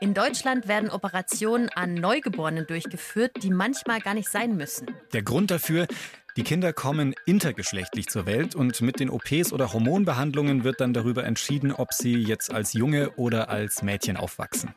In 0.00 0.14
Deutschland 0.14 0.68
werden 0.68 0.90
Operationen 0.90 1.68
an 1.70 1.94
Neugeborenen 1.94 2.66
durchgeführt, 2.66 3.32
die 3.42 3.50
manchmal 3.50 4.00
gar 4.00 4.14
nicht 4.14 4.28
sein 4.28 4.56
müssen. 4.56 4.86
Der 5.12 5.22
Grund 5.22 5.50
dafür, 5.50 5.88
die 6.36 6.44
Kinder 6.44 6.72
kommen 6.72 7.14
intergeschlechtlich 7.26 8.06
zur 8.06 8.24
Welt 8.24 8.54
und 8.54 8.80
mit 8.80 9.00
den 9.00 9.10
OPs 9.10 9.52
oder 9.52 9.72
Hormonbehandlungen 9.72 10.62
wird 10.62 10.80
dann 10.80 10.92
darüber 10.92 11.24
entschieden, 11.24 11.72
ob 11.72 11.92
sie 11.92 12.14
jetzt 12.14 12.52
als 12.52 12.74
Junge 12.74 13.10
oder 13.16 13.48
als 13.48 13.82
Mädchen 13.82 14.16
aufwachsen. 14.16 14.72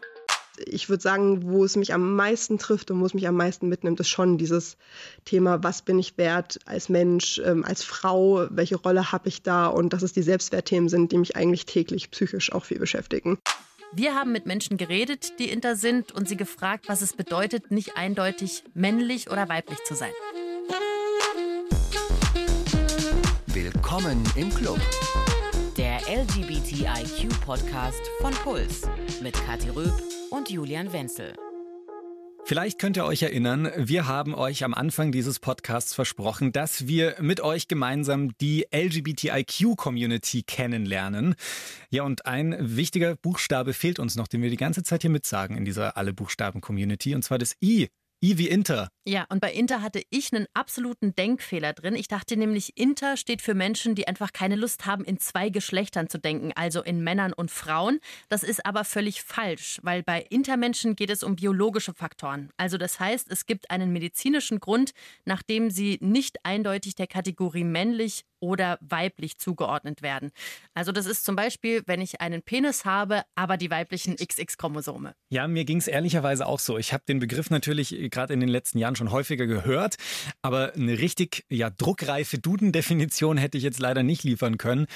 Ich 0.66 0.90
würde 0.90 1.02
sagen, 1.02 1.44
wo 1.44 1.64
es 1.64 1.76
mich 1.76 1.94
am 1.94 2.16
meisten 2.16 2.58
trifft 2.58 2.90
und 2.90 3.00
wo 3.00 3.06
es 3.06 3.14
mich 3.14 3.28
am 3.28 3.36
meisten 3.36 3.68
mitnimmt, 3.68 4.00
ist 4.00 4.10
schon 4.10 4.38
dieses 4.38 4.78
Thema, 5.26 5.64
was 5.64 5.84
bin 5.84 6.00
ich 6.00 6.18
wert 6.18 6.60
als 6.66 6.90
Mensch, 6.90 7.40
ähm, 7.46 7.64
als 7.64 7.84
Frau, 7.84 8.48
welche 8.50 8.76
Rolle 8.76 9.12
habe 9.12 9.30
ich 9.30 9.44
da 9.44 9.68
und 9.68 9.94
dass 9.94 10.02
es 10.02 10.14
die 10.14 10.22
Selbstwertthemen 10.24 10.90
sind, 10.90 11.12
die 11.12 11.18
mich 11.18 11.36
eigentlich 11.36 11.66
täglich 11.66 12.12
psychisch 12.12 12.52
auch 12.52 12.66
viel 12.66 12.80
beschäftigen. 12.80 13.38
Wir 13.94 14.16
haben 14.16 14.32
mit 14.32 14.46
Menschen 14.46 14.78
geredet, 14.78 15.38
die 15.38 15.50
inter 15.50 15.76
sind 15.76 16.14
und 16.14 16.30
sie 16.30 16.38
gefragt, 16.38 16.88
was 16.88 17.02
es 17.02 17.12
bedeutet, 17.12 17.72
nicht 17.72 17.98
eindeutig 17.98 18.64
männlich 18.74 19.30
oder 19.30 19.50
weiblich 19.50 19.84
zu 19.84 19.96
sein. 19.96 20.14
Willkommen 23.48 24.24
im 24.38 24.50
Club. 24.54 24.80
Der 25.76 26.00
LGBTIQ-Podcast 26.08 28.02
von 28.22 28.32
Puls 28.32 28.84
mit 29.22 29.34
Kathi 29.46 29.68
Röb 29.70 30.02
und 30.30 30.50
Julian 30.50 30.94
Wenzel. 30.94 31.34
Vielleicht 32.52 32.80
könnt 32.80 32.98
ihr 32.98 33.06
euch 33.06 33.24
erinnern, 33.24 33.72
wir 33.78 34.08
haben 34.08 34.36
euch 34.36 34.66
am 34.66 34.74
Anfang 34.74 35.14
dieses 35.14 35.40
Podcasts 35.40 35.96
versprochen, 35.96 36.52
dass 36.52 36.86
wir 36.86 37.16
mit 37.22 37.40
euch 37.40 37.70
gemeinsam 37.70 38.38
die 38.40 38.66
LGBTIQ-Community 38.74 40.44
kennenlernen. 40.44 41.36
Ja, 41.92 42.04
und 42.04 42.26
ein 42.26 42.58
wichtiger 42.60 43.16
Buchstabe 43.16 43.72
fehlt 43.72 44.00
uns 44.00 44.18
noch, 44.18 44.28
den 44.28 44.42
wir 44.42 44.50
die 44.50 44.58
ganze 44.58 44.84
Zeit 44.84 45.04
hier 45.04 45.10
mitsagen 45.10 45.56
in 45.56 45.64
dieser 45.64 45.96
Alle-Buchstaben-Community, 45.96 47.16
und 47.16 47.24
zwar 47.24 47.38
das 47.38 47.56
I 47.64 47.88
I 48.24 48.38
wie 48.38 48.50
Inter. 48.50 48.90
Ja, 49.04 49.26
und 49.30 49.42
bei 49.42 49.52
Inter 49.52 49.82
hatte 49.82 50.04
ich 50.12 50.32
einen 50.32 50.46
absoluten 50.54 51.16
Denkfehler 51.16 51.74
drin. 51.74 51.96
Ich 51.96 52.08
dachte 52.08 52.38
nämlich, 52.38 52.78
Inter 52.78 53.18
steht 53.18 53.42
für 53.42 53.56
Menschen, 53.56 53.96
die 53.96 54.08
einfach 54.08 54.32
keine 54.32 54.56
Lust 54.56 54.86
haben, 54.86 55.04
in 55.04 55.18
zwei 55.18 55.50
Geschlechtern 55.50 56.08
zu 56.08 56.20
denken, 56.20 56.52
also 56.54 56.84
in 56.84 57.04
Männern 57.04 57.34
und 57.34 57.50
Frauen. 57.50 58.00
Das 58.30 58.44
ist 58.44 58.64
aber 58.64 58.84
völlig 58.84 59.24
falsch, 59.24 59.80
weil 59.82 60.04
bei 60.04 60.22
Intermenschen 60.30 60.96
geht 60.96 61.10
es 61.10 61.24
um 61.24 61.36
biologische 61.36 61.96
Faktoren. 61.96 62.52
Also 62.58 62.78
das 62.78 63.00
heißt, 63.00 63.32
es 63.32 63.48
gibt 63.48 63.72
einen 63.72 63.92
medizinischen 63.92 64.60
Grund, 64.60 64.92
nachdem 65.26 65.72
sie 65.72 65.98
nicht 66.00 66.46
eindeutig 66.46 66.94
der 66.94 67.08
Kategorie 67.08 67.64
männlich 67.64 68.22
oder 68.42 68.78
weiblich 68.82 69.38
zugeordnet 69.38 70.02
werden. 70.02 70.32
Also 70.74 70.92
das 70.92 71.06
ist 71.06 71.24
zum 71.24 71.38
Beispiel, 71.38 71.84
wenn 71.86 72.02
ich 72.02 72.20
einen 72.20 72.42
Penis 72.42 72.84
habe, 72.84 73.24
aber 73.36 73.56
die 73.56 73.72
weiblichen 73.72 74.18
XX-Chromosome. 74.18 75.14
Ja, 75.30 75.48
mir 75.48 75.64
ging 75.64 75.78
es 75.78 75.88
ehrlicherweise 75.88 76.46
auch 76.46 76.60
so. 76.60 76.78
Ich 76.78 76.92
habe 76.92 77.04
den 77.08 77.20
Begriff 77.20 77.50
natürlich 77.50 77.96
gerade 78.12 78.34
in 78.34 78.42
den 78.42 78.50
letzten 78.50 78.80
Jahren 78.80 78.96
schon 78.98 79.12
häufiger 79.12 79.48
gehört, 79.48 79.96
aber 80.42 80.74
eine 80.74 81.00
richtig 81.00 81.46
ja, 81.50 81.70
druckreife 81.70 82.40
Duden-Definition 82.40 83.38
hätte 83.38 83.58
ich 83.58 83.64
jetzt 83.64 83.80
leider 83.80 84.04
nicht 84.04 84.24
liefern 84.24 84.58
können. 84.58 84.88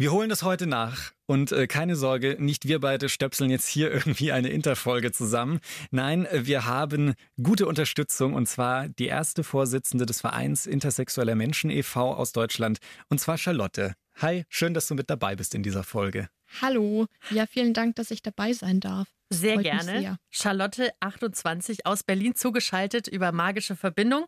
Wir 0.00 0.12
holen 0.12 0.30
das 0.30 0.42
heute 0.42 0.66
nach 0.66 1.12
und 1.26 1.52
äh, 1.52 1.66
keine 1.66 1.94
Sorge, 1.94 2.36
nicht 2.38 2.66
wir 2.66 2.80
beide 2.80 3.10
stöpseln 3.10 3.50
jetzt 3.50 3.68
hier 3.68 3.90
irgendwie 3.92 4.32
eine 4.32 4.48
Interfolge 4.48 5.12
zusammen. 5.12 5.60
Nein, 5.90 6.26
wir 6.32 6.64
haben 6.64 7.12
gute 7.42 7.66
Unterstützung 7.66 8.32
und 8.32 8.46
zwar 8.46 8.88
die 8.88 9.08
erste 9.08 9.44
Vorsitzende 9.44 10.06
des 10.06 10.22
Vereins 10.22 10.64
Intersexueller 10.64 11.34
Menschen 11.34 11.68
e.V. 11.68 12.14
aus 12.14 12.32
Deutschland 12.32 12.78
und 13.10 13.20
zwar 13.20 13.36
Charlotte. 13.36 13.92
Hi, 14.22 14.44
schön, 14.50 14.74
dass 14.74 14.86
du 14.86 14.94
mit 14.94 15.08
dabei 15.08 15.34
bist 15.34 15.54
in 15.54 15.62
dieser 15.62 15.82
Folge. 15.82 16.28
Hallo, 16.60 17.06
ja, 17.30 17.46
vielen 17.46 17.72
Dank, 17.72 17.96
dass 17.96 18.10
ich 18.10 18.20
dabei 18.20 18.52
sein 18.52 18.78
darf. 18.78 19.08
Sehr 19.30 19.54
Freut 19.54 19.64
gerne. 19.64 20.00
Sehr. 20.00 20.16
Charlotte, 20.28 20.90
28, 21.00 21.86
aus 21.86 22.02
Berlin 22.02 22.34
zugeschaltet 22.34 23.08
über 23.08 23.32
magische 23.32 23.76
Verbindung. 23.76 24.26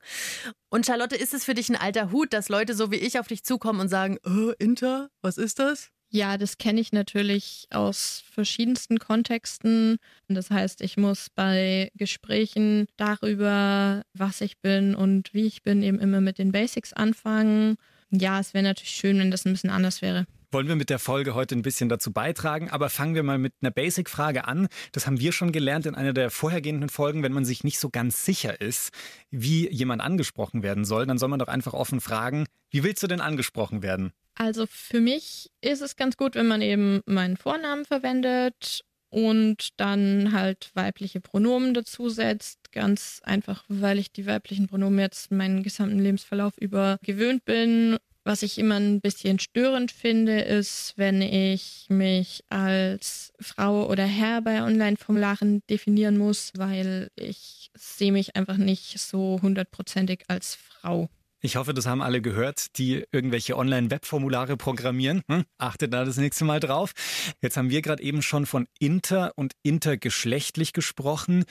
Und 0.71 0.87
Charlotte, 0.87 1.15
ist 1.15 1.35
es 1.35 1.45
für 1.45 1.53
dich 1.53 1.69
ein 1.69 1.77
alter 1.77 2.11
Hut, 2.11 2.33
dass 2.33 2.49
Leute 2.49 2.75
so 2.75 2.91
wie 2.91 2.97
ich 2.97 3.19
auf 3.19 3.27
dich 3.27 3.45
zukommen 3.45 3.81
und 3.81 3.89
sagen, 3.89 4.17
oh, 4.25 4.53
Inter, 4.59 5.11
was 5.21 5.37
ist 5.37 5.59
das? 5.59 5.91
Ja, 6.09 6.39
das 6.39 6.57
kenne 6.57 6.81
ich 6.81 6.93
natürlich 6.93 7.67
aus 7.71 8.23
verschiedensten 8.33 8.99
Kontexten. 8.99 9.99
Das 10.29 10.51
heißt, 10.51 10.81
ich 10.81 10.97
muss 10.97 11.29
bei 11.35 11.91
Gesprächen 11.97 12.87
darüber, 12.97 14.05
was 14.15 14.41
ich 14.41 14.59
bin 14.61 14.95
und 14.95 15.35
wie 15.35 15.47
ich 15.47 15.63
bin, 15.63 15.83
eben 15.83 15.99
immer 16.01 16.23
mit 16.23 16.39
den 16.39 16.53
Basics 16.53 16.95
anfangen. 16.95 17.77
Ja, 18.13 18.39
es 18.39 18.55
wäre 18.55 18.65
natürlich 18.65 18.91
schön, 18.91 19.19
wenn 19.19 19.31
das 19.31 19.45
ein 19.45 19.53
bisschen 19.53 19.71
anders 19.71 20.03
wäre 20.03 20.27
wollen 20.53 20.69
wir 20.69 20.77
mit 20.77 20.91
der 20.91 20.99
Folge 20.99 21.35
heute 21.35 21.55
ein 21.55 21.63
bisschen 21.63 21.89
dazu 21.89 22.13
beitragen. 22.13 22.71
Aber 22.71 22.91
fangen 22.91 23.15
wir 23.15 23.23
mal 23.23 23.39
mit 23.39 23.55
einer 23.61 23.71
Basic-Frage 23.71 24.47
an. 24.47 24.69
Das 24.93 25.07
haben 25.07 25.19
wir 25.19 25.33
schon 25.33 25.53
gelernt 25.53 25.87
in 25.87 25.95
einer 25.95 26.13
der 26.13 26.31
vorhergehenden 26.31 26.89
Folgen. 26.89 27.23
Wenn 27.23 27.33
man 27.33 27.45
sich 27.45 27.65
nicht 27.65 27.79
so 27.79 27.91
ganz 27.91 28.25
sicher 28.25 28.61
ist, 28.61 28.93
wie 29.31 29.69
jemand 29.71 30.03
angesprochen 30.03 30.63
werden 30.63 30.85
soll, 30.85 31.07
dann 31.07 31.19
soll 31.19 31.29
man 31.29 31.39
doch 31.39 31.49
einfach 31.49 31.73
offen 31.73 32.01
fragen, 32.01 32.47
wie 32.71 32.85
willst 32.85 33.03
du 33.03 33.07
denn 33.07 33.21
angesprochen 33.21 33.83
werden? 33.83 34.13
Also 34.35 34.67
für 34.67 35.01
mich 35.01 35.51
ist 35.61 35.83
es 35.83 35.97
ganz 35.97 36.17
gut, 36.17 36.35
wenn 36.35 36.47
man 36.47 36.63
eben 36.63 37.01
meinen 37.07 37.37
Vornamen 37.37 37.85
verwendet 37.85 38.83
und 39.13 39.69
dann 39.77 40.33
halt 40.33 40.71
weibliche 40.75 41.21
Pronomen 41.21 41.75
dazu 41.75 42.09
setzt. 42.09 42.73
Ganz 42.73 43.21
einfach, 43.23 43.65
weil 43.69 43.99
ich 43.99 44.11
die 44.11 44.27
weiblichen 44.27 44.67
Pronomen 44.67 44.99
jetzt 44.99 45.31
meinen 45.31 45.63
gesamten 45.63 45.99
Lebensverlauf 45.99 46.57
über 46.59 46.97
gewöhnt 47.03 47.45
bin 47.45 47.99
was 48.25 48.43
ich 48.43 48.59
immer 48.59 48.77
ein 48.77 49.01
bisschen 49.01 49.39
störend 49.39 49.91
finde, 49.91 50.41
ist, 50.41 50.95
wenn 50.97 51.23
ich 51.23 51.87
mich 51.89 52.45
als 52.49 53.33
Frau 53.41 53.89
oder 53.89 54.05
Herr 54.05 54.43
bei 54.43 54.63
Online-Formularen 54.63 55.63
definieren 55.69 56.19
muss, 56.19 56.53
weil 56.57 57.11
ich 57.17 57.71
sehe 57.75 58.13
mich 58.13 58.37
einfach 58.37 58.57
nicht 58.57 58.99
so 59.01 59.41
hundertprozentig 59.43 60.25
als 60.29 60.55
Frau. 60.55 61.09
Ich 61.45 61.57
hoffe, 61.57 61.75
das 61.75 61.87
haben 61.87 62.03
alle 62.03 62.23
gehört, 62.23 62.79
die 62.79 63.05
irgendwelche 63.11 63.57
Online-Webformulare 63.57 64.57
programmieren. 64.57 65.23
Hm? 65.29 65.43
Achtet 65.59 65.93
da 65.93 66.05
das 66.05 66.17
nächste 66.17 66.45
Mal 66.45 66.61
drauf. 66.61 66.93
Jetzt 67.41 67.57
haben 67.57 67.69
wir 67.69 67.83
gerade 67.83 68.01
eben 68.01 68.23
schon 68.23 68.47
von 68.47 68.69
inter 68.79 69.33
und 69.35 69.55
intergeschlechtlich 69.65 70.73
gesprochen. 70.73 71.45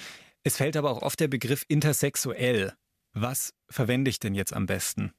Es 0.44 0.56
fällt 0.56 0.78
aber 0.78 0.91
auch 0.91 1.01
oft 1.01 1.19
der 1.19 1.28
Begriff 1.28 1.66
intersexuell. 1.68 2.74
Was 3.13 3.53
verwende 3.69 4.09
ich 4.09 4.19
denn 4.19 4.34
jetzt 4.34 4.53
am 4.53 4.66
besten? 4.66 5.12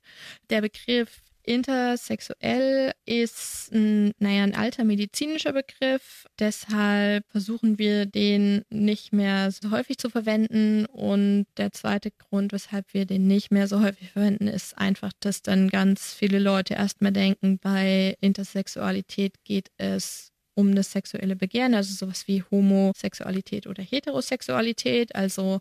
Der 0.48 0.62
Begriff 0.62 1.21
Intersexuell 1.44 2.92
ist 3.04 3.72
ein, 3.72 4.12
naja, 4.18 4.44
ein 4.44 4.54
alter 4.54 4.84
medizinischer 4.84 5.52
Begriff. 5.52 6.26
Deshalb 6.38 7.24
versuchen 7.30 7.78
wir 7.78 8.06
den 8.06 8.62
nicht 8.70 9.12
mehr 9.12 9.50
so 9.50 9.70
häufig 9.70 9.98
zu 9.98 10.08
verwenden. 10.08 10.86
Und 10.86 11.46
der 11.56 11.72
zweite 11.72 12.12
Grund, 12.12 12.52
weshalb 12.52 12.94
wir 12.94 13.06
den 13.06 13.26
nicht 13.26 13.50
mehr 13.50 13.66
so 13.66 13.82
häufig 13.82 14.10
verwenden, 14.10 14.46
ist 14.46 14.78
einfach, 14.78 15.12
dass 15.20 15.42
dann 15.42 15.68
ganz 15.68 16.14
viele 16.14 16.38
Leute 16.38 16.74
erstmal 16.74 17.12
denken, 17.12 17.58
bei 17.58 18.16
Intersexualität 18.20 19.42
geht 19.44 19.70
es 19.78 20.32
um 20.54 20.74
das 20.74 20.92
sexuelle 20.92 21.34
Begehren, 21.34 21.74
also 21.74 21.94
sowas 21.94 22.28
wie 22.28 22.44
Homosexualität 22.50 23.66
oder 23.66 23.82
Heterosexualität, 23.82 25.14
also 25.14 25.60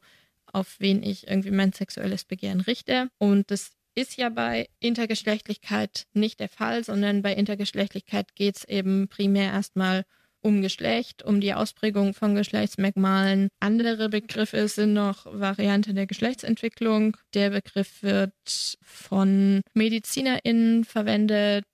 auf 0.53 0.75
wen 0.79 1.01
ich 1.01 1.27
irgendwie 1.27 1.51
mein 1.51 1.73
sexuelles 1.73 2.25
Begehren 2.25 2.61
richte. 2.61 3.09
Und 3.17 3.51
das 3.51 3.71
ist 3.95 4.17
ja 4.17 4.29
bei 4.29 4.67
Intergeschlechtlichkeit 4.79 6.05
nicht 6.13 6.39
der 6.39 6.49
Fall, 6.49 6.83
sondern 6.83 7.21
bei 7.21 7.33
Intergeschlechtlichkeit 7.33 8.35
geht 8.35 8.57
es 8.57 8.63
eben 8.63 9.07
primär 9.07 9.51
erstmal 9.51 10.03
um 10.41 10.61
Geschlecht, 10.61 11.23
um 11.23 11.39
die 11.39 11.53
Ausprägung 11.53 12.13
von 12.13 12.35
Geschlechtsmerkmalen. 12.35 13.49
Andere 13.59 14.09
Begriffe 14.09 14.67
sind 14.67 14.93
noch 14.93 15.25
Variante 15.25 15.93
der 15.93 16.07
Geschlechtsentwicklung. 16.07 17.15
Der 17.33 17.51
Begriff 17.51 18.01
wird 18.01 18.33
von 18.81 19.61
MedizinerInnen 19.73 20.83
verwendet 20.83 21.65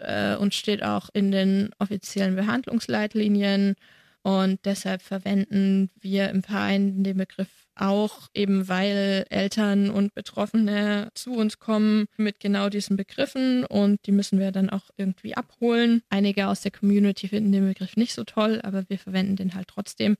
äh, 0.00 0.36
und 0.36 0.54
steht 0.54 0.82
auch 0.82 1.10
in 1.12 1.30
den 1.30 1.70
offiziellen 1.78 2.36
Behandlungsleitlinien. 2.36 3.74
Und 4.22 4.60
deshalb 4.64 5.02
verwenden 5.02 5.90
wir 6.00 6.30
im 6.30 6.42
Verein 6.42 7.04
den 7.04 7.18
Begriff 7.18 7.63
auch, 7.76 8.28
eben 8.34 8.68
weil 8.68 9.26
Eltern 9.30 9.90
und 9.90 10.14
Betroffene 10.14 11.10
zu 11.14 11.32
uns 11.32 11.58
kommen 11.58 12.06
mit 12.16 12.40
genau 12.40 12.68
diesen 12.68 12.96
Begriffen 12.96 13.64
und 13.64 14.06
die 14.06 14.12
müssen 14.12 14.38
wir 14.38 14.52
dann 14.52 14.70
auch 14.70 14.90
irgendwie 14.96 15.36
abholen. 15.36 16.02
Einige 16.08 16.48
aus 16.48 16.60
der 16.60 16.70
Community 16.70 17.28
finden 17.28 17.52
den 17.52 17.66
Begriff 17.66 17.96
nicht 17.96 18.14
so 18.14 18.24
toll, 18.24 18.60
aber 18.62 18.88
wir 18.88 18.98
verwenden 18.98 19.36
den 19.36 19.54
halt 19.54 19.68
trotzdem. 19.68 20.16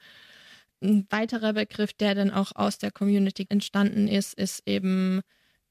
Ein 0.83 1.07
weiterer 1.11 1.53
Begriff, 1.53 1.93
der 1.93 2.15
dann 2.15 2.31
auch 2.31 2.53
aus 2.55 2.79
der 2.79 2.91
Community 2.91 3.47
entstanden 3.49 4.09
ist, 4.09 4.35
ist 4.35 4.63
eben 4.67 5.21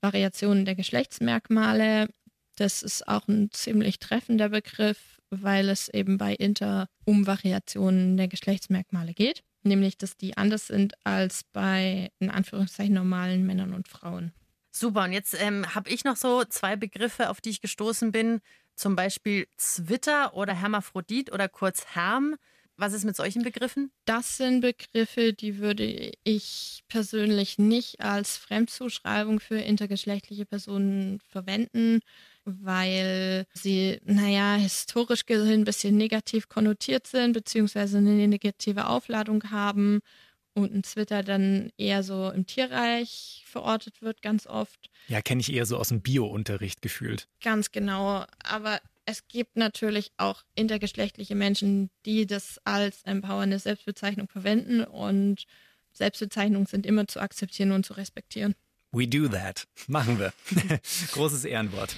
Variationen 0.01 0.65
der 0.65 0.75
Geschlechtsmerkmale. 0.75 2.07
Das 2.56 2.83
ist 2.83 3.07
auch 3.07 3.27
ein 3.27 3.51
ziemlich 3.51 4.00
treffender 4.00 4.50
Begriff, 4.50 5.19
weil 5.29 5.69
es 5.69 5.89
eben 5.89 6.18
bei 6.18 6.33
Inter 6.33 6.88
um 7.06 7.27
Variationen 7.27 8.18
der 8.18 8.27
Geschlechtsmerkmale 8.27 9.13
geht, 9.13 9.44
nämlich 9.65 9.98
dass 9.98 10.18
die 10.18 10.38
anders 10.38 10.68
sind 10.68 10.94
als 11.06 11.44
bei 11.44 12.12
in 12.19 12.30
Anführungszeichen 12.30 12.94
normalen 12.94 13.45
Männern 13.45 13.74
und 13.74 13.88
Frauen. 13.88 14.33
Super, 14.71 15.04
und 15.04 15.13
jetzt 15.13 15.39
ähm, 15.39 15.75
habe 15.75 15.89
ich 15.89 16.04
noch 16.04 16.15
so 16.15 16.44
zwei 16.45 16.75
Begriffe, 16.75 17.30
auf 17.30 17.42
die 17.42 17.51
ich 17.51 17.62
gestoßen 17.62 18.12
bin, 18.12 18.42
zum 18.75 18.95
Beispiel 18.95 19.48
Zwitter 19.57 20.33
oder 20.33 20.54
Hermaphrodit 20.54 21.31
oder 21.31 21.48
kurz 21.48 21.86
Herm. 21.94 22.36
Was 22.75 22.94
ist 22.94 23.04
mit 23.04 23.15
solchen 23.15 23.44
Begriffen? 23.44 23.92
Das 24.06 24.38
sind 24.38 24.62
Begriffe, 24.62 25.33
die 25.33 25.60
würde 25.60 26.12
ich 26.24 26.83
persönlich 26.88 27.60
nicht 27.60 28.01
als 28.01 28.36
Fremdzuschreibung 28.36 29.39
für 29.39 29.60
intergeschlechtliche 29.60 30.48
Personen 30.48 31.19
verwenden, 31.19 32.00
weil 32.45 33.45
sie, 33.54 34.00
naja, 34.04 34.56
historisch 34.56 35.25
gesehen 35.25 35.62
ein 35.62 35.66
bisschen 35.66 35.98
negativ 35.98 36.50
konnotiert 36.50 37.07
sind, 37.07 37.34
beziehungsweise 37.34 37.98
eine 37.98 38.28
negative 38.28 38.88
Aufladung 38.88 39.51
haben 39.51 40.01
und 40.54 40.74
ein 40.74 40.84
Zwitter 40.84 41.24
dann 41.24 41.72
eher 41.78 42.04
so 42.04 42.30
im 42.30 42.45
Tierreich 42.45 43.44
verortet 43.48 44.01
wird, 44.01 44.22
ganz 44.22 44.45
oft. 44.48 44.90
Ja, 45.07 45.22
kenne 45.22 45.42
ich 45.42 45.51
eher 45.51 45.66
so 45.66 45.78
aus 45.78 45.90
dem 45.90 46.01
Bio-Unterricht 46.01 46.81
gefühlt. 46.81 47.28
Ganz 47.42 47.72
genau. 47.72 48.25
Aber 48.44 48.80
es 49.06 49.28
gibt 49.28 49.57
natürlich 49.57 50.12
auch 50.18 50.44
intergeschlechtliche 50.56 51.36
Menschen, 51.36 51.89
die 52.06 52.25
das 52.25 52.60
als 52.63 53.04
empowernde 53.04 53.60
Selbstbezeichnung 53.60 54.28
verwenden 54.28 54.84
und 54.84 55.46
Selbstbezeichnungen 55.92 56.66
sind 56.66 56.86
immer 56.86 57.07
zu 57.07 57.19
akzeptieren 57.19 57.72
und 57.72 57.86
zu 57.86 57.94
respektieren. 57.94 58.56
We 58.94 59.07
do 59.07 59.28
that. 59.28 59.68
Machen 59.88 60.19
wir. 60.19 60.34
Großes 61.13 61.45
Ehrenwort. 61.45 61.95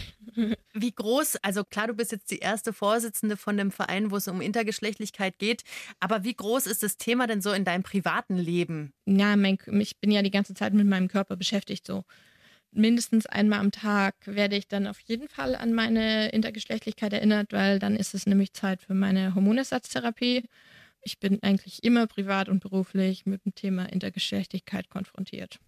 Wie 0.74 0.92
groß, 0.92 1.36
also 1.38 1.66
klar, 1.66 1.88
du 1.88 1.94
bist 1.94 2.14
jetzt 2.14 2.32
die 2.32 2.40
erste 2.40 2.72
Vorsitzende 2.72 3.36
von 3.36 3.58
dem 3.58 3.70
Verein, 3.70 4.12
wo 4.12 4.16
es 4.16 4.30
um 4.30 4.40
Intergeschlechtlichkeit 4.40 5.38
geht, 5.38 5.64
aber 6.00 6.24
wie 6.24 6.34
groß 6.34 6.68
ist 6.68 6.84
das 6.84 6.96
Thema 6.98 7.28
denn 7.28 7.42
so 7.42 7.52
in 7.52 7.66
deinem 7.66 7.84
privaten 7.84 8.38
Leben? 8.38 8.94
Ja, 9.06 9.36
mein, 9.36 9.58
ich 9.80 9.98
bin 9.98 10.10
ja 10.10 10.22
die 10.22 10.32
ganze 10.32 10.54
Zeit 10.54 10.74
mit 10.74 10.88
meinem 10.88 11.10
Körper 11.10 11.36
beschäftigt 11.36 11.86
so. 11.86 12.06
Mindestens 12.72 13.26
einmal 13.26 13.60
am 13.60 13.72
Tag 13.72 14.16
werde 14.26 14.56
ich 14.56 14.68
dann 14.68 14.88
auf 14.88 15.00
jeden 15.02 15.28
Fall 15.28 15.56
an 15.56 15.74
meine 15.74 16.30
Intergeschlechtlichkeit 16.30 17.12
erinnert, 17.12 17.52
weil 17.52 17.80
dann 17.80 17.96
ist 17.96 18.14
es 18.14 18.26
nämlich 18.26 18.54
Zeit 18.54 18.82
für 18.82 18.94
meine 18.94 19.36
Hormonersatztherapie. 19.36 20.44
Ich 21.02 21.20
bin 21.20 21.44
eigentlich 21.44 21.84
immer 21.84 22.08
privat 22.08 22.50
und 22.50 22.62
beruflich 22.62 23.26
mit 23.26 23.46
dem 23.46 23.54
Thema 23.54 23.86
Intergeschlechtlichkeit 23.86 24.90
konfrontiert. 24.90 25.60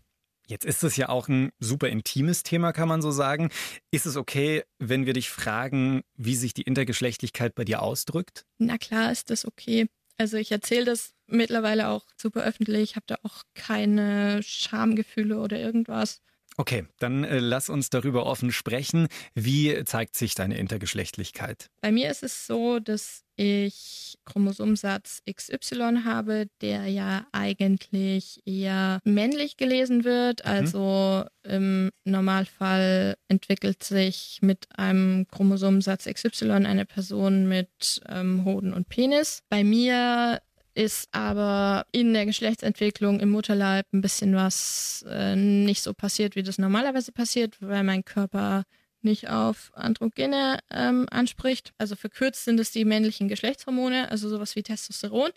Jetzt 0.49 0.65
ist 0.65 0.83
es 0.83 0.95
ja 0.95 1.09
auch 1.09 1.27
ein 1.27 1.51
super 1.59 1.89
intimes 1.89 2.41
Thema, 2.41 2.71
kann 2.71 2.87
man 2.87 3.01
so 3.01 3.11
sagen. 3.11 3.49
Ist 3.91 4.05
es 4.05 4.15
okay, 4.15 4.63
wenn 4.79 5.05
wir 5.05 5.13
dich 5.13 5.29
fragen, 5.29 6.03
wie 6.15 6.35
sich 6.35 6.53
die 6.53 6.61
Intergeschlechtlichkeit 6.61 7.53
bei 7.53 7.65
dir 7.65 7.81
ausdrückt? 7.81 8.45
Na 8.57 8.77
klar 8.77 9.11
ist 9.11 9.29
das 9.29 9.45
okay. 9.45 9.87
Also 10.17 10.37
ich 10.37 10.51
erzähle 10.51 10.85
das 10.85 11.13
mittlerweile 11.27 11.89
auch 11.89 12.05
super 12.19 12.43
öffentlich, 12.43 12.95
habe 12.95 13.05
da 13.07 13.17
auch 13.23 13.43
keine 13.53 14.41
Schamgefühle 14.41 15.39
oder 15.39 15.59
irgendwas. 15.59 16.21
Okay, 16.59 16.85
dann 16.97 17.23
äh, 17.23 17.37
lass 17.37 17.69
uns 17.69 17.91
darüber 17.91 18.25
offen 18.25 18.51
sprechen. 18.51 19.07
Wie 19.35 19.83
zeigt 19.85 20.15
sich 20.15 20.33
deine 20.33 20.57
Intergeschlechtlichkeit? 20.57 21.69
Bei 21.81 21.91
mir 21.91 22.09
ist 22.09 22.23
es 22.23 22.47
so, 22.47 22.79
dass 22.79 23.23
ich 23.35 24.17
Chromosomsatz 24.25 25.21
XY 25.31 25.99
habe, 26.03 26.47
der 26.61 26.87
ja 26.87 27.27
eigentlich 27.31 28.41
eher 28.45 28.99
männlich 29.03 29.57
gelesen 29.57 30.03
wird. 30.03 30.43
Mhm. 30.43 30.51
Also 30.51 31.25
im 31.43 31.91
Normalfall 32.05 33.17
entwickelt 33.27 33.83
sich 33.83 34.39
mit 34.41 34.67
einem 34.75 35.27
Chromosomsatz 35.27 36.05
XY 36.05 36.51
eine 36.65 36.85
Person 36.85 37.47
mit 37.47 38.01
ähm, 38.09 38.45
Hoden 38.45 38.73
und 38.73 38.89
Penis. 38.89 39.43
Bei 39.49 39.63
mir 39.63 40.41
ist 40.77 41.09
aber 41.11 41.87
in 41.91 42.13
der 42.13 42.27
Geschlechtsentwicklung 42.27 43.19
im 43.19 43.31
Mutterleib 43.31 43.87
ein 43.93 44.01
bisschen 44.01 44.35
was 44.35 45.03
äh, 45.09 45.35
nicht 45.35 45.81
so 45.81 45.93
passiert, 45.93 46.35
wie 46.35 46.43
das 46.43 46.59
normalerweise 46.59 47.11
passiert, 47.11 47.57
weil 47.59 47.83
mein 47.83 48.05
Körper 48.05 48.63
nicht 49.01 49.27
auf 49.27 49.71
Androgene 49.73 50.59
ähm, 50.69 51.07
anspricht. 51.09 51.73
Also 51.79 51.95
verkürzt 51.95 52.45
sind 52.45 52.59
es 52.59 52.71
die 52.71 52.85
männlichen 52.85 53.27
Geschlechtshormone, 53.27 54.11
also 54.11 54.29
sowas 54.29 54.55
wie 54.55 54.61
Testosteron. 54.61 55.31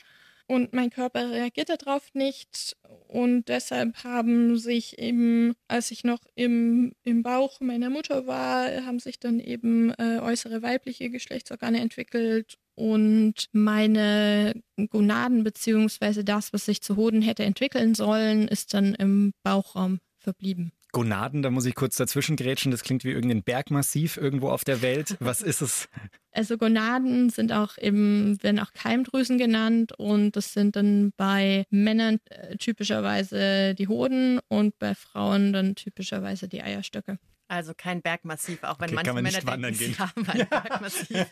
Und 0.47 0.75
mein 0.75 0.91
Körper 0.91 1.31
reagiert 1.31 1.71
darauf 1.71 2.13
nicht. 2.13 2.77
Und 3.09 3.49
deshalb 3.49 4.05
haben 4.05 4.59
sich 4.59 4.99
eben, 4.99 5.55
als 5.69 5.91
ich 5.91 6.05
noch 6.05 6.21
im, 6.35 6.93
im 7.03 7.23
Bauch 7.23 7.61
meiner 7.61 7.89
Mutter 7.89 8.27
war, 8.27 8.67
haben 8.85 8.99
sich 8.99 9.19
dann 9.19 9.41
eben 9.41 9.95
äh, 9.95 10.19
äußere 10.21 10.61
weibliche 10.61 11.09
Geschlechtsorgane 11.09 11.81
entwickelt 11.81 12.59
und 12.75 13.47
meine 13.53 14.55
Gonaden 14.91 15.45
beziehungsweise 15.45 16.25
das, 16.25 16.53
was 16.53 16.65
sich 16.65 16.83
zu 16.83 16.97
Hoden 16.97 17.23
hätte 17.23 17.45
entwickeln 17.45 17.95
sollen, 17.95 18.49
ist 18.49 18.75
dann 18.75 18.95
im 18.95 19.33
Bauchraum 19.43 20.01
verblieben. 20.19 20.73
Gonaden, 20.93 21.43
da 21.43 21.51
muss 21.51 21.67
ich 21.67 21.75
kurz 21.75 21.97
dazwischen 21.97 22.37
grätschen. 22.37 22.71
Das 22.71 22.83
klingt 22.83 23.05
wie 23.05 23.11
irgendein 23.11 23.43
Bergmassiv 23.43 24.17
irgendwo 24.17 24.51
auf 24.51 24.65
der 24.65 24.83
Welt. 24.83 25.17
Was 25.21 25.41
ist 25.43 25.61
es? 25.61 25.89
Also 26.33 26.59
Gonaden 26.59 27.31
sind 27.31 27.53
auch 27.53 27.77
eben, 27.79 28.43
werden 28.43 28.61
auch 28.61 28.73
Keimdrüsen 28.73 29.39
genannt 29.39 29.93
und 29.99 30.37
das 30.37 30.53
sind 30.53 30.77
dann 30.77 31.13
bei 31.17 31.65
Männern 31.71 32.19
äh, 32.27 32.57
typischerweise 32.57 33.75
die 33.75 33.89
Hoden 33.89 34.41
und 34.49 34.79
bei 34.79 34.95
Frauen 34.95 35.53
dann 35.53 35.75
typischerweise 35.75 36.49
die 36.49 36.63
Eierstöcke. 36.63 37.19
Also 37.51 37.75
kein 37.77 38.01
Bergmassiv, 38.01 38.63
auch 38.63 38.79
wenn 38.79 38.97
okay, 38.97 39.13
manche 39.13 39.43
Männer 39.43 39.57
denken, 39.57 39.75
sie 39.75 39.99
haben 39.99 40.25
ein 40.29 40.47
Bergmassiv 40.51 41.27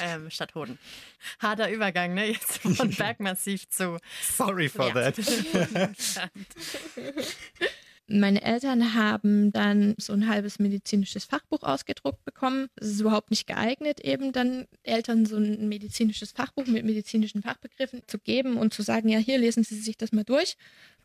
ähm, 0.00 0.30
statt 0.30 0.54
Hoden. 0.54 0.78
Harter 1.40 1.70
Übergang, 1.70 2.14
ne? 2.14 2.30
Jetzt 2.30 2.56
von 2.56 2.88
Bergmassiv 2.96 3.68
zu. 3.68 3.98
Sorry 4.22 4.70
for 4.70 4.88
ja. 4.88 5.10
that. 5.10 5.18
Meine 8.08 8.40
Eltern 8.40 8.94
haben 8.94 9.52
dann 9.52 9.94
so 9.98 10.14
ein 10.14 10.26
halbes 10.26 10.58
medizinisches 10.58 11.26
Fachbuch 11.26 11.62
ausgedruckt 11.64 12.24
bekommen. 12.24 12.68
Es 12.76 12.88
ist 12.88 13.00
überhaupt 13.00 13.30
nicht 13.30 13.46
geeignet, 13.46 14.00
eben 14.00 14.32
dann 14.32 14.66
Eltern 14.84 15.26
so 15.26 15.36
ein 15.36 15.68
medizinisches 15.68 16.32
Fachbuch 16.32 16.66
mit 16.66 16.86
medizinischen 16.86 17.42
Fachbegriffen 17.42 18.02
zu 18.06 18.18
geben 18.18 18.56
und 18.56 18.72
zu 18.72 18.80
sagen, 18.80 19.10
ja, 19.10 19.18
hier 19.18 19.36
lesen 19.36 19.64
Sie 19.64 19.78
sich 19.78 19.98
das 19.98 20.12
mal 20.12 20.24
durch. 20.24 20.56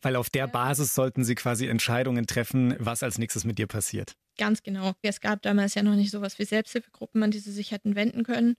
Weil 0.01 0.15
auf 0.15 0.29
der 0.29 0.47
Basis 0.47 0.95
sollten 0.95 1.25
Sie 1.25 1.35
quasi 1.35 1.67
Entscheidungen 1.67 2.27
treffen, 2.27 2.75
was 2.79 3.03
als 3.03 3.17
nächstes 3.17 3.43
mit 3.43 3.57
dir 3.57 3.67
passiert. 3.67 4.15
Ganz 4.37 4.63
genau. 4.63 4.93
Es 5.01 5.21
gab 5.21 5.41
damals 5.41 5.75
ja 5.75 5.83
noch 5.83 5.95
nicht 5.95 6.11
sowas 6.11 6.37
wie 6.39 6.45
Selbsthilfegruppen, 6.45 7.23
an 7.23 7.31
die 7.31 7.39
sie 7.39 7.51
sich 7.51 7.71
hätten 7.71 7.95
wenden 7.95 8.23
können. 8.23 8.55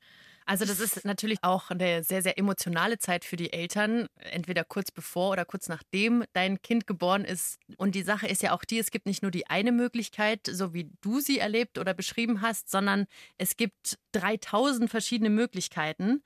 Also 0.49 0.65
das 0.65 0.81
ist 0.81 1.05
natürlich 1.05 1.39
auch 1.43 1.71
eine 1.71 2.03
sehr, 2.03 2.23
sehr 2.23 2.39
emotionale 2.39 2.99
Zeit 2.99 3.27
für 3.27 3.37
die 3.37 3.53
Eltern, 3.53 4.07
entweder 4.17 4.65
kurz 4.65 4.91
bevor 4.91 5.33
oder 5.33 5.45
kurz 5.45 5.69
nachdem 5.69 6.25
dein 6.33 6.63
Kind 6.63 6.87
geboren 6.87 7.27
ist. 7.27 7.59
Und 7.77 7.95
die 7.95 8.03
Sache 8.03 8.27
ist 8.27 8.43
ja 8.43 8.55
auch 8.55 8.65
die, 8.65 8.79
es 8.79 8.91
gibt 8.91 9.05
nicht 9.05 9.21
nur 9.21 9.31
die 9.31 9.47
eine 9.49 9.73
Möglichkeit, 9.73 10.49
so 10.51 10.73
wie 10.73 10.91
du 11.03 11.21
sie 11.21 11.39
erlebt 11.39 11.77
oder 11.77 11.93
beschrieben 11.93 12.41
hast, 12.41 12.71
sondern 12.71 13.05
es 13.37 13.59
gibt 13.59 13.99
3000 14.13 14.89
verschiedene 14.89 15.29
Möglichkeiten. 15.29 16.23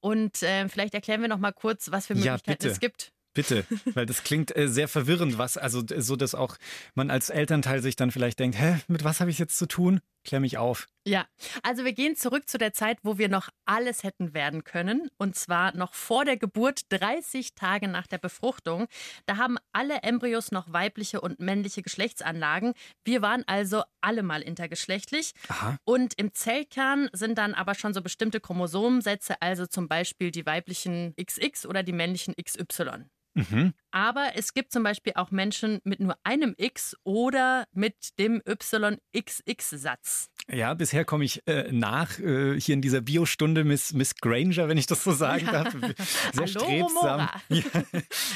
Und 0.00 0.42
äh, 0.42 0.70
vielleicht 0.70 0.94
erklären 0.94 1.20
wir 1.20 1.28
noch 1.28 1.38
mal 1.38 1.52
kurz, 1.52 1.90
was 1.90 2.06
für 2.06 2.14
Möglichkeiten 2.14 2.64
ja, 2.64 2.72
es 2.72 2.80
gibt. 2.80 3.12
Bitte, 3.36 3.66
weil 3.94 4.06
das 4.06 4.24
klingt 4.24 4.56
äh, 4.56 4.66
sehr 4.66 4.88
verwirrend, 4.88 5.36
was, 5.36 5.58
also 5.58 5.82
so, 5.98 6.16
dass 6.16 6.34
auch 6.34 6.56
man 6.94 7.10
als 7.10 7.28
Elternteil 7.30 7.82
sich 7.82 7.94
dann 7.94 8.10
vielleicht 8.10 8.40
denkt, 8.40 8.58
hä, 8.58 8.78
mit 8.88 9.04
was 9.04 9.20
habe 9.20 9.30
ich 9.30 9.38
jetzt 9.38 9.58
zu 9.58 9.66
tun? 9.66 10.00
Klär 10.24 10.40
mich 10.40 10.58
auf. 10.58 10.88
Ja, 11.06 11.24
also 11.62 11.84
wir 11.84 11.92
gehen 11.92 12.16
zurück 12.16 12.48
zu 12.48 12.58
der 12.58 12.72
Zeit, 12.72 12.98
wo 13.04 13.16
wir 13.16 13.28
noch 13.28 13.48
alles 13.64 14.02
hätten 14.02 14.34
werden 14.34 14.64
können. 14.64 15.08
Und 15.18 15.36
zwar 15.36 15.76
noch 15.76 15.94
vor 15.94 16.24
der 16.24 16.36
Geburt, 16.36 16.80
30 16.88 17.54
Tage 17.54 17.86
nach 17.86 18.08
der 18.08 18.18
Befruchtung. 18.18 18.88
Da 19.26 19.36
haben 19.36 19.56
alle 19.72 20.02
Embryos 20.02 20.50
noch 20.50 20.72
weibliche 20.72 21.20
und 21.20 21.38
männliche 21.38 21.82
Geschlechtsanlagen. 21.82 22.72
Wir 23.04 23.22
waren 23.22 23.44
also 23.46 23.84
alle 24.00 24.24
mal 24.24 24.42
intergeschlechtlich. 24.42 25.30
Aha. 25.46 25.78
Und 25.84 26.14
im 26.14 26.34
Zellkern 26.34 27.08
sind 27.12 27.38
dann 27.38 27.54
aber 27.54 27.76
schon 27.76 27.94
so 27.94 28.02
bestimmte 28.02 28.40
Chromosomensätze, 28.40 29.40
also 29.40 29.66
zum 29.66 29.86
Beispiel 29.86 30.32
die 30.32 30.44
weiblichen 30.44 31.14
XX 31.14 31.66
oder 31.66 31.84
die 31.84 31.92
männlichen 31.92 32.34
XY. 32.34 33.04
Mhm. 33.36 33.74
Aber 33.90 34.30
es 34.34 34.54
gibt 34.54 34.72
zum 34.72 34.82
Beispiel 34.82 35.12
auch 35.14 35.30
Menschen 35.30 35.80
mit 35.84 36.00
nur 36.00 36.16
einem 36.24 36.54
X 36.56 36.96
oder 37.04 37.66
mit 37.72 38.18
dem 38.18 38.42
YXX-Satz. 38.46 40.30
Ja, 40.50 40.74
bisher 40.74 41.04
komme 41.04 41.24
ich 41.24 41.46
äh, 41.48 41.72
nach 41.72 42.20
äh, 42.20 42.60
hier 42.60 42.74
in 42.74 42.80
dieser 42.80 43.00
Biostunde 43.00 43.64
Miss, 43.64 43.92
Miss 43.92 44.14
Granger, 44.14 44.68
wenn 44.68 44.78
ich 44.78 44.86
das 44.86 45.02
so 45.02 45.10
sagen 45.10 45.46
darf. 45.46 45.72
Sehr 45.72 45.94
Hallo, 46.36 46.46
strebsam. 46.46 47.28
Ja. 47.48 47.64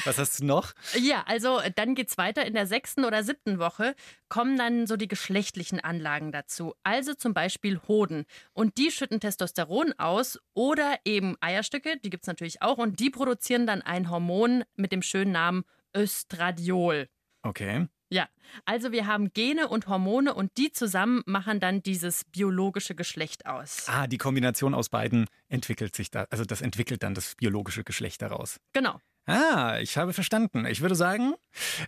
Was 0.03 0.17
hast 0.17 0.41
du 0.41 0.45
noch? 0.45 0.73
Ja, 0.99 1.23
also 1.25 1.61
dann 1.75 1.95
geht 1.95 2.09
es 2.09 2.17
weiter. 2.17 2.45
In 2.45 2.53
der 2.53 2.67
sechsten 2.67 3.05
oder 3.05 3.23
siebten 3.23 3.59
Woche 3.59 3.95
kommen 4.27 4.57
dann 4.57 4.87
so 4.87 4.97
die 4.97 5.07
geschlechtlichen 5.07 5.79
Anlagen 5.79 6.33
dazu. 6.33 6.73
Also 6.83 7.13
zum 7.13 7.33
Beispiel 7.33 7.79
Hoden. 7.87 8.25
Und 8.53 8.77
die 8.77 8.91
schütten 8.91 9.21
Testosteron 9.21 9.93
aus 9.97 10.37
oder 10.53 10.97
eben 11.05 11.37
Eierstücke, 11.39 11.97
die 12.03 12.09
gibt 12.09 12.23
es 12.23 12.27
natürlich 12.27 12.61
auch. 12.61 12.77
Und 12.77 12.99
die 12.99 13.09
produzieren 13.09 13.65
dann 13.65 13.81
ein 13.81 14.09
Hormon 14.09 14.63
mit 14.75 14.91
dem 14.91 15.01
schönen 15.01 15.31
Namen 15.31 15.63
Östradiol. 15.95 17.07
Okay. 17.43 17.87
Ja, 18.11 18.27
also 18.65 18.91
wir 18.91 19.07
haben 19.07 19.31
Gene 19.33 19.69
und 19.69 19.87
Hormone 19.87 20.33
und 20.33 20.57
die 20.57 20.73
zusammen 20.73 21.23
machen 21.25 21.61
dann 21.61 21.81
dieses 21.81 22.25
biologische 22.25 22.93
Geschlecht 22.93 23.45
aus. 23.45 23.85
Ah, 23.87 24.05
die 24.05 24.17
Kombination 24.17 24.73
aus 24.73 24.89
beiden 24.89 25.27
entwickelt 25.47 25.95
sich 25.95 26.11
da, 26.11 26.27
also 26.29 26.43
das 26.43 26.61
entwickelt 26.61 27.03
dann 27.03 27.13
das 27.13 27.35
biologische 27.35 27.85
Geschlecht 27.85 28.21
daraus. 28.21 28.59
Genau. 28.73 28.99
Ah, 29.27 29.79
ich 29.79 29.97
habe 29.97 30.11
verstanden. 30.11 30.65
Ich 30.65 30.81
würde 30.81 30.95
sagen, 30.95 31.35